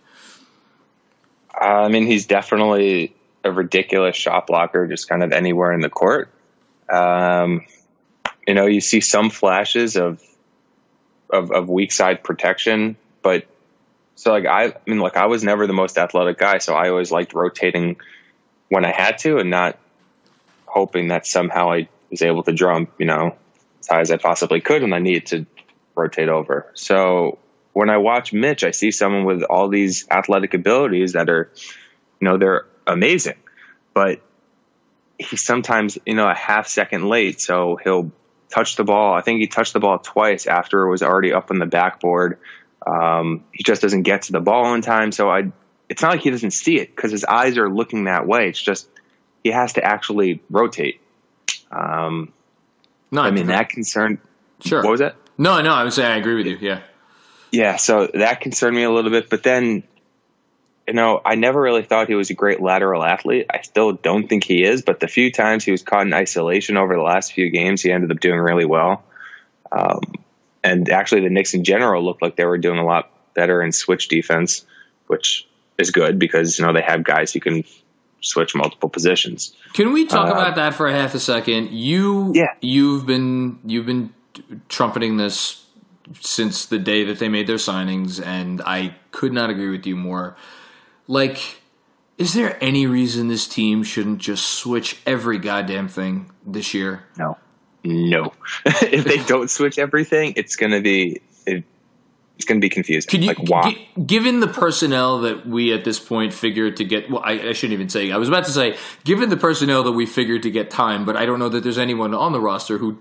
[1.54, 6.30] I mean, he's definitely a ridiculous shot blocker, just kind of anywhere in the court.
[6.88, 7.66] Um,
[8.46, 10.22] you know, you see some flashes of,
[11.30, 13.46] of of weak side protection, but
[14.14, 16.88] so like I, I mean, like I was never the most athletic guy, so I
[16.88, 17.96] always liked rotating
[18.68, 19.78] when I had to, and not
[20.72, 23.36] hoping that somehow I was able to jump, you know,
[23.80, 25.46] as high as I possibly could when I needed to
[25.94, 26.70] rotate over.
[26.74, 27.38] So
[27.74, 31.50] when I watch Mitch, I see someone with all these athletic abilities that are,
[32.20, 33.36] you know, they're amazing,
[33.92, 34.20] but
[35.18, 37.40] he's sometimes, you know, a half second late.
[37.40, 38.10] So he'll
[38.48, 39.12] touch the ball.
[39.12, 42.38] I think he touched the ball twice after it was already up on the backboard.
[42.86, 45.12] Um, he just doesn't get to the ball in time.
[45.12, 45.52] So I,
[45.90, 48.48] it's not like he doesn't see it because his eyes are looking that way.
[48.48, 48.88] It's just
[49.42, 51.00] he has to actually rotate.
[51.70, 52.32] Um,
[53.10, 54.18] no, I mean that concern.
[54.60, 54.82] Sure.
[54.82, 55.16] What was that?
[55.38, 56.58] No, no, I would say I agree with you.
[56.60, 56.80] Yeah.
[57.50, 57.76] Yeah.
[57.76, 59.82] So that concerned me a little bit, but then,
[60.86, 63.46] you know, I never really thought he was a great lateral athlete.
[63.52, 66.76] I still don't think he is, but the few times he was caught in isolation
[66.76, 69.04] over the last few games, he ended up doing really well.
[69.70, 70.00] Um,
[70.64, 73.72] and actually, the Knicks in general looked like they were doing a lot better in
[73.72, 74.64] switch defense,
[75.06, 75.46] which
[75.78, 77.64] is good because you know they have guys who can
[78.22, 79.54] switch multiple positions.
[79.74, 81.70] Can we talk uh, about that for a half a second?
[81.70, 82.54] You, yeah.
[82.60, 84.12] you've been you've been
[84.68, 85.66] trumpeting this
[86.20, 89.96] since the day that they made their signings, and I could not agree with you
[89.96, 90.36] more.
[91.06, 91.60] Like,
[92.18, 97.04] is there any reason this team shouldn't just switch every goddamn thing this year?
[97.18, 97.38] No,
[97.84, 98.32] no.
[98.64, 101.64] if they don't switch everything, it's going to be it,
[102.42, 103.08] it's going to be confusing.
[103.08, 103.72] Could you, like why?
[103.72, 107.52] G- given the personnel that we at this point figured to get, well, I, I,
[107.52, 108.10] shouldn't even say.
[108.10, 111.16] I was about to say, given the personnel that we figured to get time, but
[111.16, 112.98] I don't know that there's anyone on the roster who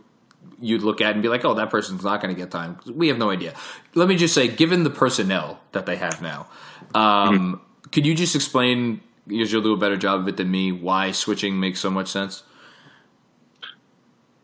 [0.60, 2.80] you'd look at and be like, oh, that person's not going to get time.
[2.86, 3.56] We have no idea.
[3.96, 6.48] Let me just say, given the personnel that they have now,
[6.94, 7.90] um, mm-hmm.
[7.90, 9.02] could you just explain?
[9.28, 10.72] Because you'll do a better job of it than me.
[10.72, 12.44] Why switching makes so much sense.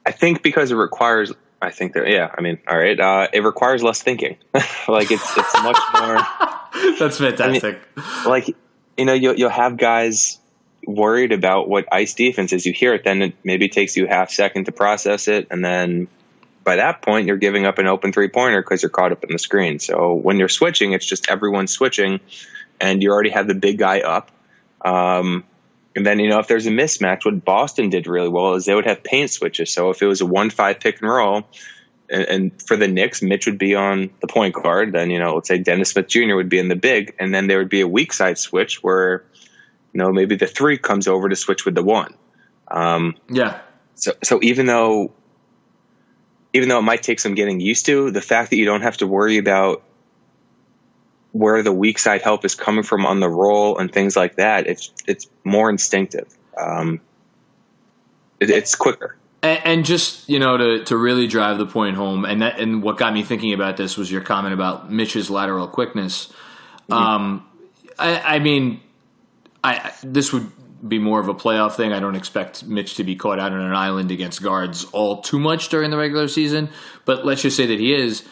[0.06, 3.44] I think because it requires I think that yeah, I mean, all right, uh, it
[3.44, 4.38] requires less thinking.
[4.88, 6.96] like it's it's much more.
[7.00, 7.80] That's fantastic.
[7.98, 8.56] I mean, like
[8.98, 10.40] you know, you'll you'll have guys
[10.86, 12.66] worried about what ice defense is.
[12.66, 16.08] You hear it, then it maybe takes you half second to process it, and then
[16.64, 19.32] by that point you're giving up an open three pointer because you're caught up in
[19.32, 19.80] the screen.
[19.80, 22.20] So when you're switching, it's just everyone switching,
[22.80, 24.32] and you already have the big guy up.
[24.82, 25.44] Um,
[25.98, 28.76] and then, you know, if there's a mismatch, what Boston did really well is they
[28.76, 29.74] would have paint switches.
[29.74, 31.48] So if it was a 1 5 pick and roll,
[32.08, 34.94] and, and, for the Knicks, Mitch would be on the point guard.
[34.94, 36.36] Then, you know, let's say Dennis Smith Jr.
[36.36, 37.16] would be in the big.
[37.18, 39.26] And then there would be a weak side switch where
[39.92, 42.14] You know, maybe the three comes over to switch with the one.
[42.68, 43.62] Um, yeah.
[43.96, 45.14] So, so even though,
[46.54, 48.98] even though it might take some getting used to, the fact that you don't have
[48.98, 49.82] to worry about
[51.38, 54.68] where the weak side help is coming from on the roll and things like that,
[54.68, 56.36] it's it's more instinctive.
[56.58, 57.00] Um,
[58.40, 59.16] it, it's quicker.
[59.44, 62.82] And, and, just you know to to really drive the point home, and that and
[62.82, 66.34] what got me thinking about this was your comment about Mitch's lateral quickness.
[66.90, 66.94] Mm-hmm.
[66.94, 67.48] Um,
[68.00, 68.82] I, I mean,
[69.64, 70.52] I this would
[70.88, 71.94] be more of a playoff thing.
[71.94, 75.40] I don't expect Mitch to be caught out on an island against guards all too
[75.40, 76.70] much during the regular season.
[77.06, 78.24] But let's just say that he is.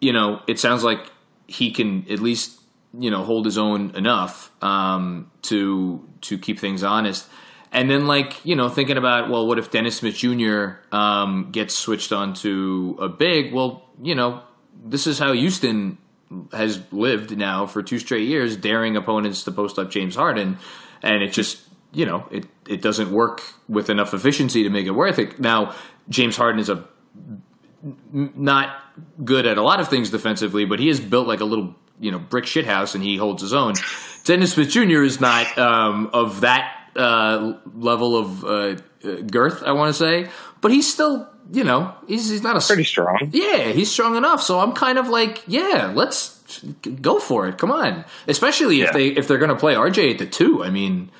[0.00, 1.00] You know, it sounds like
[1.48, 2.60] he can at least
[2.96, 7.28] you know hold his own enough um, to to keep things honest.
[7.70, 10.80] And then, like you know, thinking about well, what if Dennis Smith Jr.
[10.92, 13.52] Um, gets switched onto a big?
[13.52, 14.42] Well, you know,
[14.84, 15.98] this is how Houston
[16.52, 20.58] has lived now for two straight years, daring opponents to post up James Harden,
[21.02, 21.60] and it just
[21.92, 25.38] you know it it doesn't work with enough efficiency to make it worth it.
[25.38, 25.74] Now
[26.08, 26.84] James Harden is a
[28.12, 28.74] not
[29.24, 32.10] good at a lot of things defensively, but he is built like a little you
[32.10, 33.74] know brick shithouse, and he holds his own.
[34.24, 35.02] Dennis Smith Jr.
[35.02, 38.74] is not um, of that uh, level of uh,
[39.22, 40.30] girth, I want to say,
[40.60, 43.30] but he's still you know he's he's not a pretty strong.
[43.32, 44.42] Yeah, he's strong enough.
[44.42, 46.62] So I'm kind of like, yeah, let's
[47.02, 47.58] go for it.
[47.58, 48.92] Come on, especially if yeah.
[48.92, 50.62] they if they're going to play RJ at the two.
[50.64, 51.10] I mean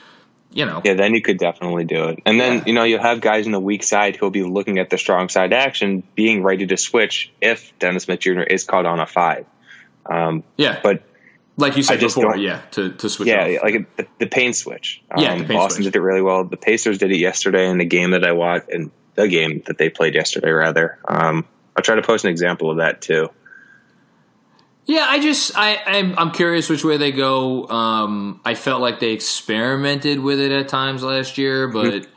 [0.58, 0.82] you know.
[0.84, 2.18] Yeah, then you could definitely do it.
[2.26, 2.62] And then, yeah.
[2.66, 5.28] you know, you'll have guys in the weak side who'll be looking at the strong
[5.28, 8.40] side action, being ready to switch if Dennis Smith Jr.
[8.40, 9.46] is caught on a five.
[10.04, 10.80] Um, yeah.
[10.82, 11.04] But
[11.56, 13.28] like you said before, yeah, to, to switch.
[13.28, 13.62] Yeah, off.
[13.62, 15.00] like the, the pain switch.
[15.12, 15.92] Um, yeah, pain Boston switch.
[15.92, 16.42] did it really well.
[16.42, 19.78] The Pacers did it yesterday in the game that I watched, in the game that
[19.78, 20.98] they played yesterday, rather.
[21.06, 23.30] Um, I'll try to post an example of that too.
[24.88, 27.68] Yeah, I just I I'm, I'm curious which way they go.
[27.68, 32.10] Um, I felt like they experimented with it at times last year, but mm-hmm.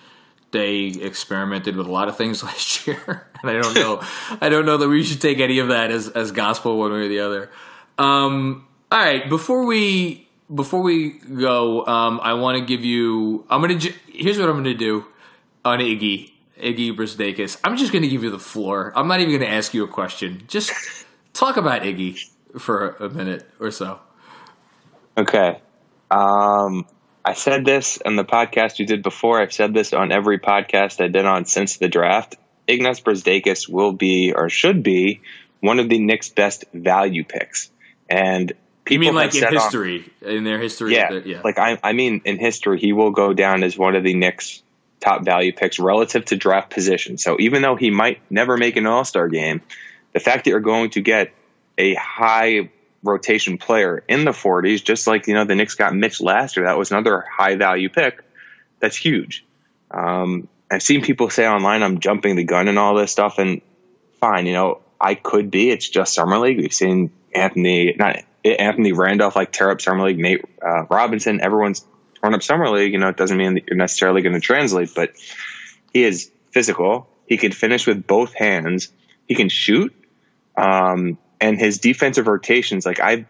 [0.51, 4.01] they experimented with a lot of things last year, and I don't know.
[4.39, 6.99] I don't know that we should take any of that as as gospel one way
[6.99, 7.51] or the other.
[7.97, 13.45] Um, all right, before we before we go, um, I want to give you.
[13.49, 13.81] I'm gonna.
[14.07, 15.03] Here's what I'm gonna do
[15.65, 17.59] on Iggy Iggy Brazdeikis.
[17.65, 18.93] I'm just gonna give you the floor.
[18.95, 20.45] I'm not even gonna ask you a question.
[20.47, 20.71] Just
[21.33, 23.99] talk about Iggy for a minute or so.
[25.17, 25.59] Okay.
[26.09, 26.85] Um,
[27.23, 29.41] I said this in the podcast you did before.
[29.41, 32.35] I've said this on every podcast I've been on since the draft.
[32.67, 35.21] Ignas Brazdeikis will be or should be
[35.59, 37.69] one of the Knicks' best value picks.
[38.09, 38.53] And
[38.85, 40.95] people you mean like in history, on, in their history?
[40.95, 41.41] Yeah, the, yeah.
[41.43, 44.63] Like I, I mean, in history, he will go down as one of the Knicks'
[44.99, 47.17] top value picks relative to draft position.
[47.17, 49.61] So even though he might never make an All Star game,
[50.13, 51.33] the fact that you're going to get
[51.77, 52.69] a high
[53.03, 56.65] rotation player in the 40s, just like you know the Knicks got Mitch last year.
[56.65, 58.23] That was another high value pick.
[58.79, 59.45] That's huge.
[59.89, 63.61] Um, I've seen people say online I'm jumping the gun and all this stuff, and
[64.19, 65.71] fine, you know I could be.
[65.71, 66.57] It's just summer league.
[66.57, 70.19] We've seen Anthony, not Anthony Randolph, like tear up summer league.
[70.19, 71.85] Nate uh, Robinson, everyone's
[72.21, 72.93] torn up summer league.
[72.93, 75.11] You know, it doesn't mean that you're necessarily going to translate, but
[75.91, 77.09] he is physical.
[77.25, 78.89] He can finish with both hands.
[79.27, 79.93] He can shoot.
[80.55, 83.25] Um, and his defensive rotations, like I,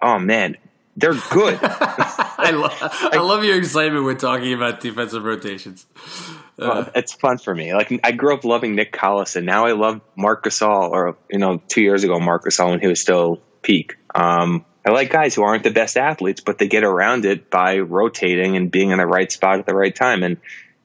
[0.00, 0.56] oh man,
[0.96, 1.58] they're good.
[1.62, 5.86] I, lo- I love your excitement when talking about defensive rotations.
[5.96, 7.72] Uh, well, it's fun for me.
[7.72, 9.44] Like I grew up loving Nick Collison.
[9.44, 12.86] Now I love Marc Gasol, or you know, two years ago Marc Gasol when he
[12.86, 13.96] was still peak.
[14.14, 17.78] Um, I like guys who aren't the best athletes, but they get around it by
[17.78, 20.22] rotating and being in the right spot at the right time.
[20.22, 20.38] And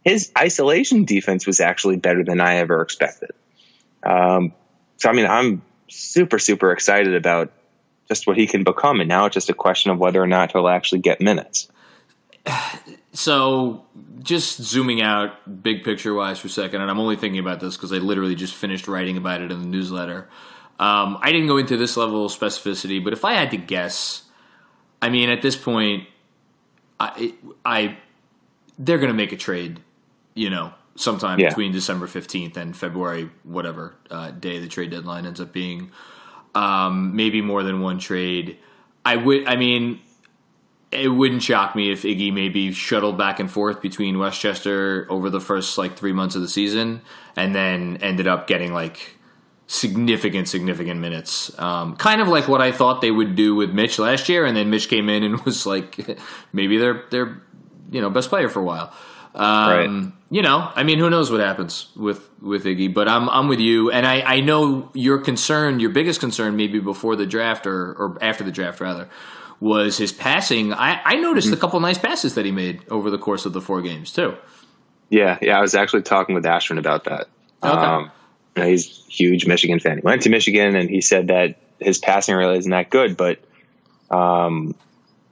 [0.03, 3.31] his isolation defense was actually better than I ever expected.
[4.03, 4.53] Um,
[4.97, 5.61] so I mean, I'm
[5.93, 7.51] super, super excited about
[8.07, 8.99] just what he can become.
[8.99, 11.69] And now it's just a question of whether or not he'll actually get minutes.
[13.15, 13.85] So,
[14.23, 17.77] just zooming out, big picture wise for a second, and I'm only thinking about this
[17.77, 20.27] because I literally just finished writing about it in the newsletter.
[20.79, 24.23] Um, I didn't go into this level of specificity, but if I had to guess,
[24.99, 26.07] I mean, at this point,
[26.99, 27.97] I, I
[28.79, 29.79] they're going to make a trade,
[30.33, 31.49] you know, sometime yeah.
[31.49, 35.91] between December 15th and February, whatever uh, day the trade deadline ends up being.
[36.55, 38.57] Um, maybe more than one trade.
[39.03, 39.47] I would.
[39.47, 39.99] I mean,
[40.91, 45.41] it wouldn't shock me if Iggy maybe shuttled back and forth between Westchester over the
[45.41, 47.01] first like three months of the season,
[47.35, 49.17] and then ended up getting like
[49.65, 51.57] significant, significant minutes.
[51.59, 54.55] Um, kind of like what I thought they would do with Mitch last year, and
[54.55, 56.19] then Mitch came in and was like,
[56.53, 57.41] maybe they're they're
[57.91, 58.93] you know best player for a while.
[59.35, 60.13] Um, right.
[60.29, 62.93] You know, I mean, who knows what happens with with Iggy?
[62.93, 66.79] But I'm I'm with you, and I I know your concern, your biggest concern, maybe
[66.79, 69.09] before the draft or or after the draft rather,
[69.59, 70.73] was his passing.
[70.73, 71.55] I, I noticed mm-hmm.
[71.55, 74.35] a couple nice passes that he made over the course of the four games too.
[75.09, 77.27] Yeah, yeah, I was actually talking with Ashton about that.
[77.61, 77.71] Okay.
[77.73, 78.11] Um,
[78.55, 79.97] you know, he's a huge Michigan fan.
[79.97, 83.39] He went to Michigan and he said that his passing really isn't that good, but
[84.09, 84.75] um,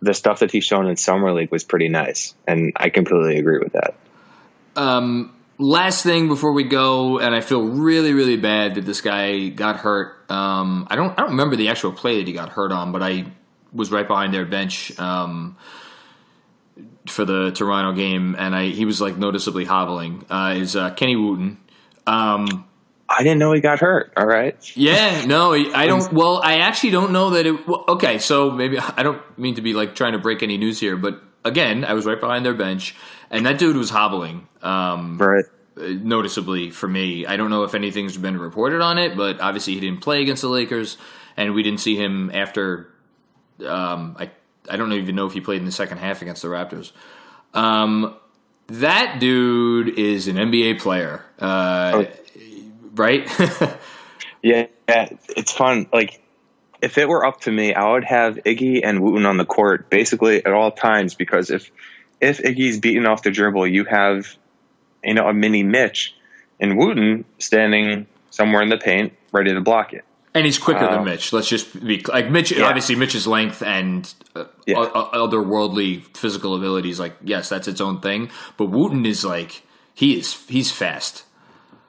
[0.02, 3.60] the stuff that he's shown in summer league was pretty nice, and I completely agree
[3.60, 3.96] with that.
[4.76, 9.50] Um, last thing before we go, and I feel really, really bad that this guy
[9.50, 10.30] got hurt.
[10.30, 13.04] Um, I don't, I don't remember the actual play that he got hurt on, but
[13.04, 13.26] I
[13.72, 15.56] was right behind their bench um,
[17.08, 20.26] for the Toronto game, and I he was like noticeably hobbling.
[20.30, 21.58] Uh, is uh, Kenny Wooten?
[22.08, 22.66] Um,
[23.18, 24.14] I didn't know he got hurt.
[24.16, 24.56] All right.
[24.76, 26.12] Yeah, no, I don't.
[26.14, 27.68] Well, I actually don't know that it.
[27.68, 30.80] Well, okay, so maybe I don't mean to be like trying to break any news
[30.80, 32.96] here, but again, I was right behind their bench,
[33.30, 34.48] and that dude was hobbling.
[34.62, 35.46] Um, right.
[35.78, 39.80] Noticeably for me, I don't know if anything's been reported on it, but obviously he
[39.80, 40.98] didn't play against the Lakers,
[41.38, 42.92] and we didn't see him after.
[43.66, 44.32] Um, I
[44.70, 46.92] I don't even know if he played in the second half against the Raptors.
[47.54, 48.16] Um,
[48.68, 51.26] that dude is an NBA player.
[51.40, 52.21] Uh, oh
[52.96, 53.30] right?
[54.42, 55.88] yeah, it's fun.
[55.92, 56.22] Like
[56.82, 59.90] if it were up to me, I would have Iggy and Wooten on the court
[59.90, 61.72] basically at all times because if
[62.20, 64.36] if Iggy's beaten off the dribble, you have
[65.04, 66.16] you know a mini Mitch
[66.60, 70.06] and Wooten standing somewhere in the paint ready to block it.
[70.34, 71.34] And he's quicker um, than Mitch.
[71.34, 72.52] Let's just be like Mitch.
[72.52, 72.64] Yeah.
[72.64, 74.76] Obviously, Mitch's length and uh, yeah.
[74.76, 78.30] otherworldly physical abilities, like yes, that's its own thing.
[78.56, 79.64] But Wooten is like
[79.94, 81.26] he is he's fast.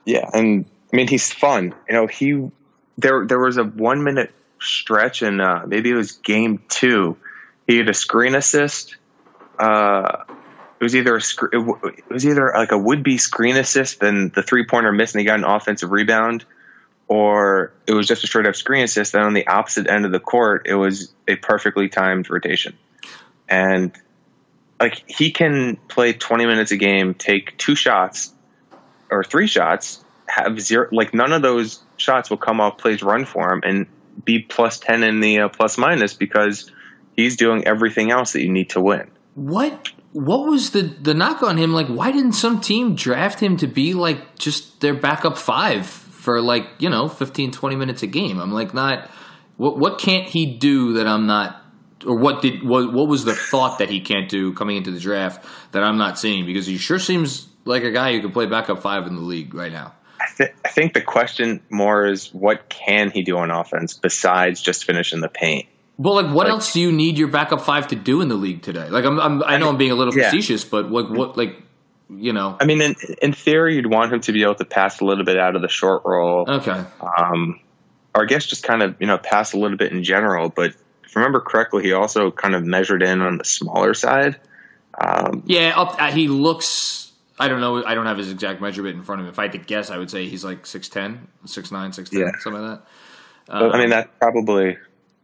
[0.05, 1.73] Yeah, and I mean, he's fun.
[1.89, 2.51] You know, he
[2.99, 4.31] there there was a one minute
[4.61, 7.17] stretch and uh, maybe it was game two.
[7.65, 8.95] He had a screen assist.
[9.57, 10.23] Uh,
[10.79, 11.57] it was either a sc- it
[12.09, 15.25] was either like a would be screen assist, then the three pointer missed and he
[15.25, 16.45] got an offensive rebound,
[17.07, 19.13] or it was just a straight up screen assist.
[19.13, 22.77] Then on the opposite end of the court, it was a perfectly timed rotation,
[23.47, 23.93] and
[24.79, 28.33] like he can play twenty minutes a game, take two shots
[29.09, 33.25] or three shots, have zero, like none of those shots will come off plays run
[33.25, 33.87] for him and
[34.23, 36.71] be plus 10 in the uh, plus minus because
[37.15, 39.09] he's doing everything else that you need to win.
[39.35, 43.57] What what was the the knock on him like why didn't some team draft him
[43.57, 48.07] to be like just their backup 5 for like, you know, 15 20 minutes a
[48.07, 48.39] game?
[48.39, 49.09] I'm like not
[49.57, 51.61] what what can't he do that I'm not
[52.05, 54.99] or what did what what was the thought that he can't do coming into the
[54.99, 58.45] draft that I'm not seeing because he sure seems like a guy who could play
[58.45, 59.93] backup 5 in the league right now.
[60.23, 64.61] I, th- I think the question more is what can he do on offense besides
[64.61, 65.67] just finishing the paint?
[65.97, 68.35] Well, like, what like, else do you need your backup five to do in the
[68.35, 68.89] league today?
[68.89, 70.29] Like, I'm, I'm i know I'm being a little yeah.
[70.29, 71.61] facetious, but what, what, like,
[72.09, 72.57] you know?
[72.59, 75.25] I mean, in, in theory, you'd want him to be able to pass a little
[75.25, 76.45] bit out of the short roll.
[76.49, 76.83] Okay.
[77.01, 77.59] Um,
[78.15, 80.49] or I guess just kind of, you know, pass a little bit in general.
[80.49, 80.71] But
[81.03, 84.39] if I remember correctly, he also kind of measured in on the smaller side.
[84.99, 87.02] Um, yeah, up, uh, he looks
[87.39, 87.83] I don't know.
[87.83, 89.31] I don't have his exact measurement in front of me.
[89.31, 92.31] If I had to guess, I would say he's like 6'10", 6'9", 6'10", yeah.
[92.39, 93.53] something like that.
[93.53, 94.77] Um, I mean, that probably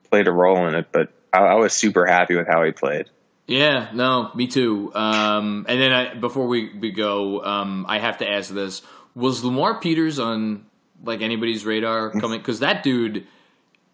[0.09, 3.09] played a role in it, but I, I, was super happy with how he played.
[3.47, 4.91] Yeah, no, me too.
[4.93, 8.81] Um, and then I, before we, we go, um, I have to ask this:
[9.15, 10.65] Was Lamar Peters on
[11.03, 12.39] like anybody's radar coming?
[12.39, 13.25] Because that dude,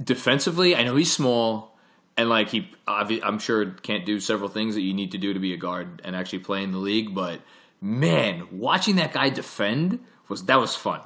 [0.03, 1.77] defensively, I know he's small,
[2.17, 5.39] and like he, I'm sure can't do several things that you need to do to
[5.39, 7.41] be a guard and actually play in the league, but
[7.85, 11.01] man, watching that guy defend was that was fun.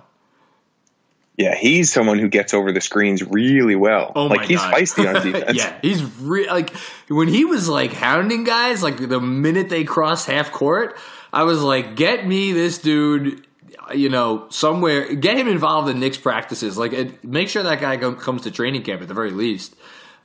[1.37, 4.11] Yeah, he's someone who gets over the screens really well.
[4.15, 4.73] Oh like he's God.
[4.73, 5.57] feisty on defense.
[5.57, 6.71] yeah, he's re- like
[7.07, 10.97] when he was like hounding guys, like the minute they crossed half court,
[11.31, 13.45] I was like, "Get me this dude."
[13.93, 16.77] You know, somewhere, get him involved in Knicks practices.
[16.77, 19.75] Like, make sure that guy comes to training camp at the very least.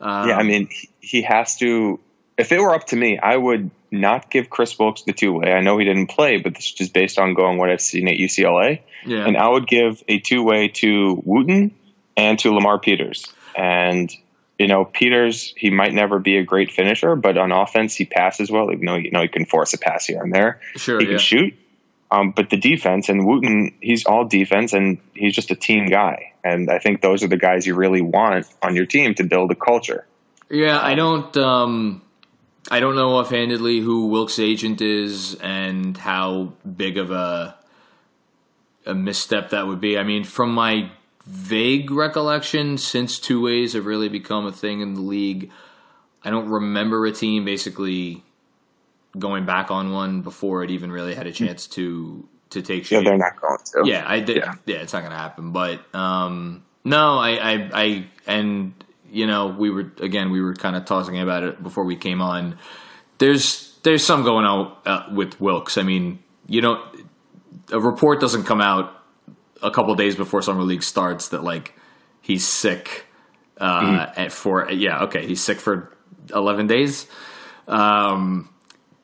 [0.02, 0.68] Um, yeah, I mean,
[1.00, 1.98] he has to.
[2.36, 5.53] If it were up to me, I would not give Kris Wilkes the two way.
[5.53, 8.09] I know he didn't play, but this is just based on going what I've seen
[8.09, 8.80] at UCLA.
[9.07, 9.26] Yeah.
[9.26, 11.74] And I would give a two way to Wooten
[12.16, 13.26] and to Lamar Peters.
[13.57, 14.14] And
[14.59, 18.51] you know, Peters, he might never be a great finisher, but on offense, he passes
[18.51, 18.70] well.
[18.72, 21.12] Even though you know he can force a pass here and there, sure, he can
[21.12, 21.18] yeah.
[21.18, 21.55] shoot.
[22.11, 26.34] Um, but the defense and Wooten, he's all defense, and he's just a team guy.
[26.45, 29.51] And I think those are the guys you really want on your team to build
[29.51, 30.07] a culture.
[30.51, 31.36] Yeah, I don't.
[31.36, 32.03] Um,
[32.70, 37.56] I don't know offhandedly who Wilkes' agent is and how big of a
[38.86, 39.98] a misstep that would be.
[39.98, 40.90] I mean, from my
[41.26, 45.50] vague recollection, since two ways have really become a thing in the league,
[46.22, 48.22] I don't remember a team basically
[49.18, 53.04] going back on one before it even really had a chance to to take shape.
[53.04, 53.82] Yeah, they're not going to.
[53.90, 54.38] Yeah, I did.
[54.38, 55.52] Yeah, yeah it's not going to happen.
[55.52, 58.74] But um, no, I, I, I, and
[59.14, 62.20] you know, we were again we were kind of tossing about it before we came
[62.20, 62.58] on.
[63.18, 65.78] There's there's some going on uh, with Wilkes.
[65.78, 66.82] I mean, you know,
[67.70, 68.92] a report doesn't come out
[69.62, 71.74] a couple days before summer league starts that like
[72.20, 73.06] he's sick
[73.58, 74.12] uh, mm.
[74.18, 75.96] at for yeah okay he's sick for
[76.34, 77.06] eleven days.
[77.68, 78.50] Um,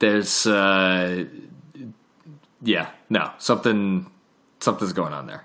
[0.00, 1.24] there's uh,
[2.62, 4.10] yeah no something
[4.58, 5.44] something's going on there.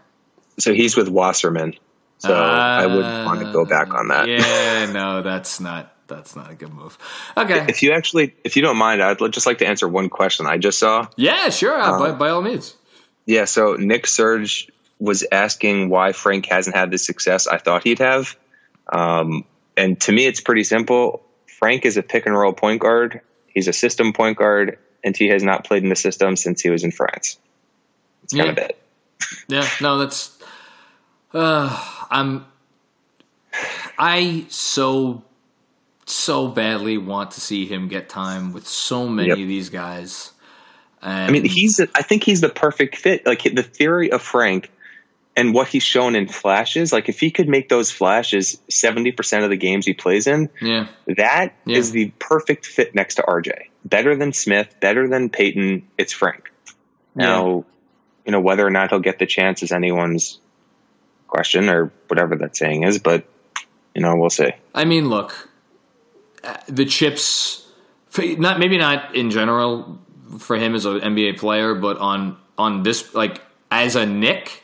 [0.59, 1.75] So he's with Wasserman.
[2.19, 4.27] So uh, I wouldn't want to go back on that.
[4.27, 6.97] Yeah, no, that's not that's not a good move.
[7.35, 7.65] Okay.
[7.67, 10.57] If you actually, if you don't mind, I'd just like to answer one question I
[10.57, 11.07] just saw.
[11.15, 11.79] Yeah, sure.
[11.79, 12.75] Um, by, by all means.
[13.25, 13.45] Yeah.
[13.45, 18.35] So Nick Surge was asking why Frank hasn't had the success I thought he'd have.
[18.91, 19.45] Um,
[19.75, 21.23] and to me, it's pretty simple.
[21.47, 23.21] Frank is a pick and roll point guard.
[23.47, 26.69] He's a system point guard, and he has not played in the system since he
[26.69, 27.37] was in France.
[28.23, 28.51] It's kind yeah.
[28.51, 28.81] of it.
[29.47, 29.67] Yeah.
[29.81, 30.34] No, that's.
[31.35, 32.45] Uh, I'm.
[33.97, 35.23] I so
[36.05, 39.37] so badly want to see him get time with so many yep.
[39.37, 40.31] of these guys.
[41.01, 41.79] And I mean, he's.
[41.79, 43.25] I think he's the perfect fit.
[43.25, 44.71] Like the theory of Frank
[45.35, 46.93] and what he's shown in flashes.
[46.93, 50.49] Like if he could make those flashes seventy percent of the games he plays in,
[50.61, 51.77] yeah, that yeah.
[51.77, 53.51] is the perfect fit next to RJ.
[53.83, 55.85] Better than Smith, better than Payton.
[55.97, 56.49] It's Frank.
[57.13, 57.61] Now, yeah.
[58.25, 60.39] you know whether or not he'll get the chance is anyone's
[61.27, 63.25] question or whatever that saying is, but
[63.93, 64.51] you know we'll see.
[64.73, 65.49] I mean, look,
[66.43, 67.67] uh, the chips,
[68.17, 69.99] not maybe not in general
[70.39, 74.63] for him as an NBA player, but on on this like as a Knick,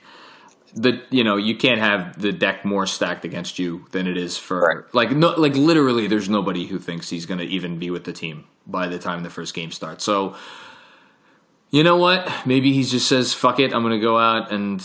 [0.73, 4.37] the you know you can't have the deck more stacked against you than it is
[4.37, 4.95] for right.
[4.95, 8.13] like no like literally there's nobody who thinks he's going to even be with the
[8.13, 10.03] team by the time the first game starts.
[10.03, 10.35] So
[11.69, 12.29] you know what?
[12.45, 14.81] Maybe he just says fuck it, I'm going to go out and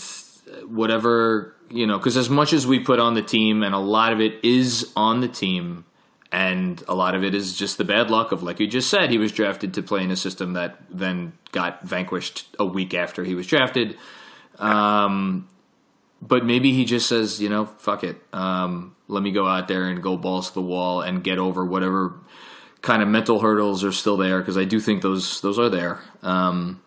[0.65, 4.13] whatever, you know, cuz as much as we put on the team and a lot
[4.13, 5.85] of it is on the team
[6.31, 9.09] and a lot of it is just the bad luck of like you just said
[9.09, 13.23] he was drafted to play in a system that then got vanquished a week after
[13.23, 13.97] he was drafted.
[14.59, 15.47] Um,
[16.21, 19.85] but maybe he just says you know fuck it um, let me go out there
[19.85, 22.15] and go balls to the wall and get over whatever
[22.81, 25.99] kind of mental hurdles are still there because I do think those those are there.
[26.21, 26.81] Um,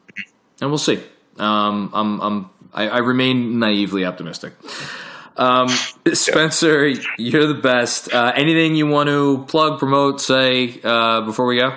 [0.61, 1.03] and we'll see.
[1.39, 4.55] Um, I'm, I'm I, I remain naively optimistic
[5.41, 5.69] um,
[6.13, 8.13] Spencer, you're the best.
[8.13, 11.69] Uh, anything you want to plug, promote, say uh, before we go?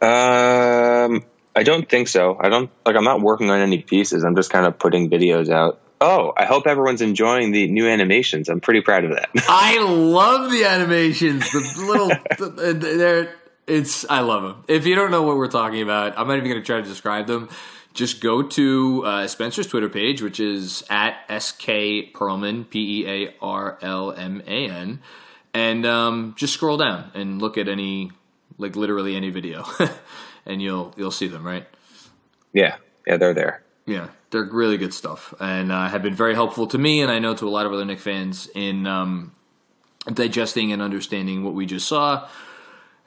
[0.00, 1.24] Um,
[1.54, 2.38] I don't think so.
[2.40, 2.96] I don't like.
[2.96, 4.24] I'm not working on any pieces.
[4.24, 5.80] I'm just kind of putting videos out.
[6.00, 8.48] Oh, I hope everyone's enjoying the new animations.
[8.48, 9.28] I'm pretty proud of that.
[9.48, 11.50] I love the animations.
[11.52, 13.34] The little, they're
[13.66, 14.08] it's.
[14.08, 14.64] I love them.
[14.66, 16.86] If you don't know what we're talking about, I'm not even going to try to
[16.86, 17.48] describe them
[17.94, 23.34] just go to uh, Spencer's Twitter page, which is at SK Pearlman, P E A
[23.40, 25.00] R L M A N,
[25.54, 28.10] and um, just scroll down and look at any,
[28.58, 29.64] like literally any video,
[30.46, 31.66] and you'll you'll see them, right?
[32.52, 32.76] Yeah,
[33.06, 33.62] yeah, they're there.
[33.86, 37.20] Yeah, they're really good stuff, and uh, have been very helpful to me, and I
[37.20, 39.32] know to a lot of other Knick fans in um,
[40.12, 42.28] digesting and understanding what we just saw,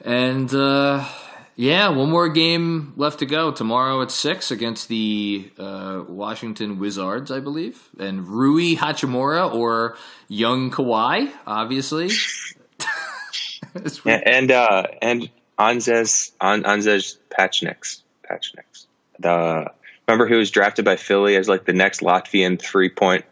[0.01, 0.51] and.
[0.53, 1.05] Uh,
[1.57, 3.51] yeah, one more game left to go.
[3.51, 9.97] Tomorrow at six against the uh, Washington Wizards, I believe, and Rui Hachimura or
[10.27, 12.11] young Kawhi, obviously.
[14.05, 16.63] yeah, and uh, and Anzejs An.
[16.63, 18.01] Pasecniks.
[19.19, 19.71] The
[20.07, 23.25] remember he was drafted by Philly as like the next Latvian three point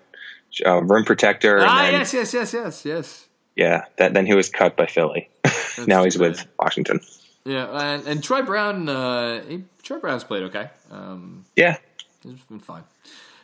[0.65, 1.59] uh, rim protector.
[1.61, 3.27] Ah, then, yes, yes, yes, yes, yes.
[3.55, 5.29] Yeah, that then he was cut by Philly.
[5.85, 6.29] now he's bad.
[6.29, 7.01] with Washington.
[7.45, 10.69] Yeah, and, and Troy Brown, uh, he, Troy Brown's played okay.
[10.89, 11.77] Um, yeah,
[12.25, 12.83] it's been fine.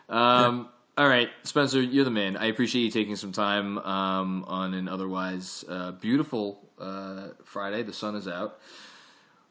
[0.10, 1.04] Um, yeah.
[1.04, 2.36] All right, Spencer, you're the man.
[2.36, 7.84] I appreciate you taking some time um, on an otherwise uh, beautiful uh, Friday.
[7.84, 8.60] The sun is out,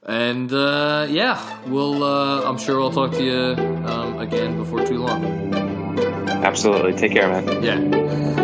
[0.05, 2.03] and uh, yeah, we'll.
[2.03, 5.55] Uh, I'm sure we'll talk to you um, again before too long.
[6.29, 6.95] Absolutely.
[6.95, 7.63] Take care, man.
[7.63, 8.40] Yeah.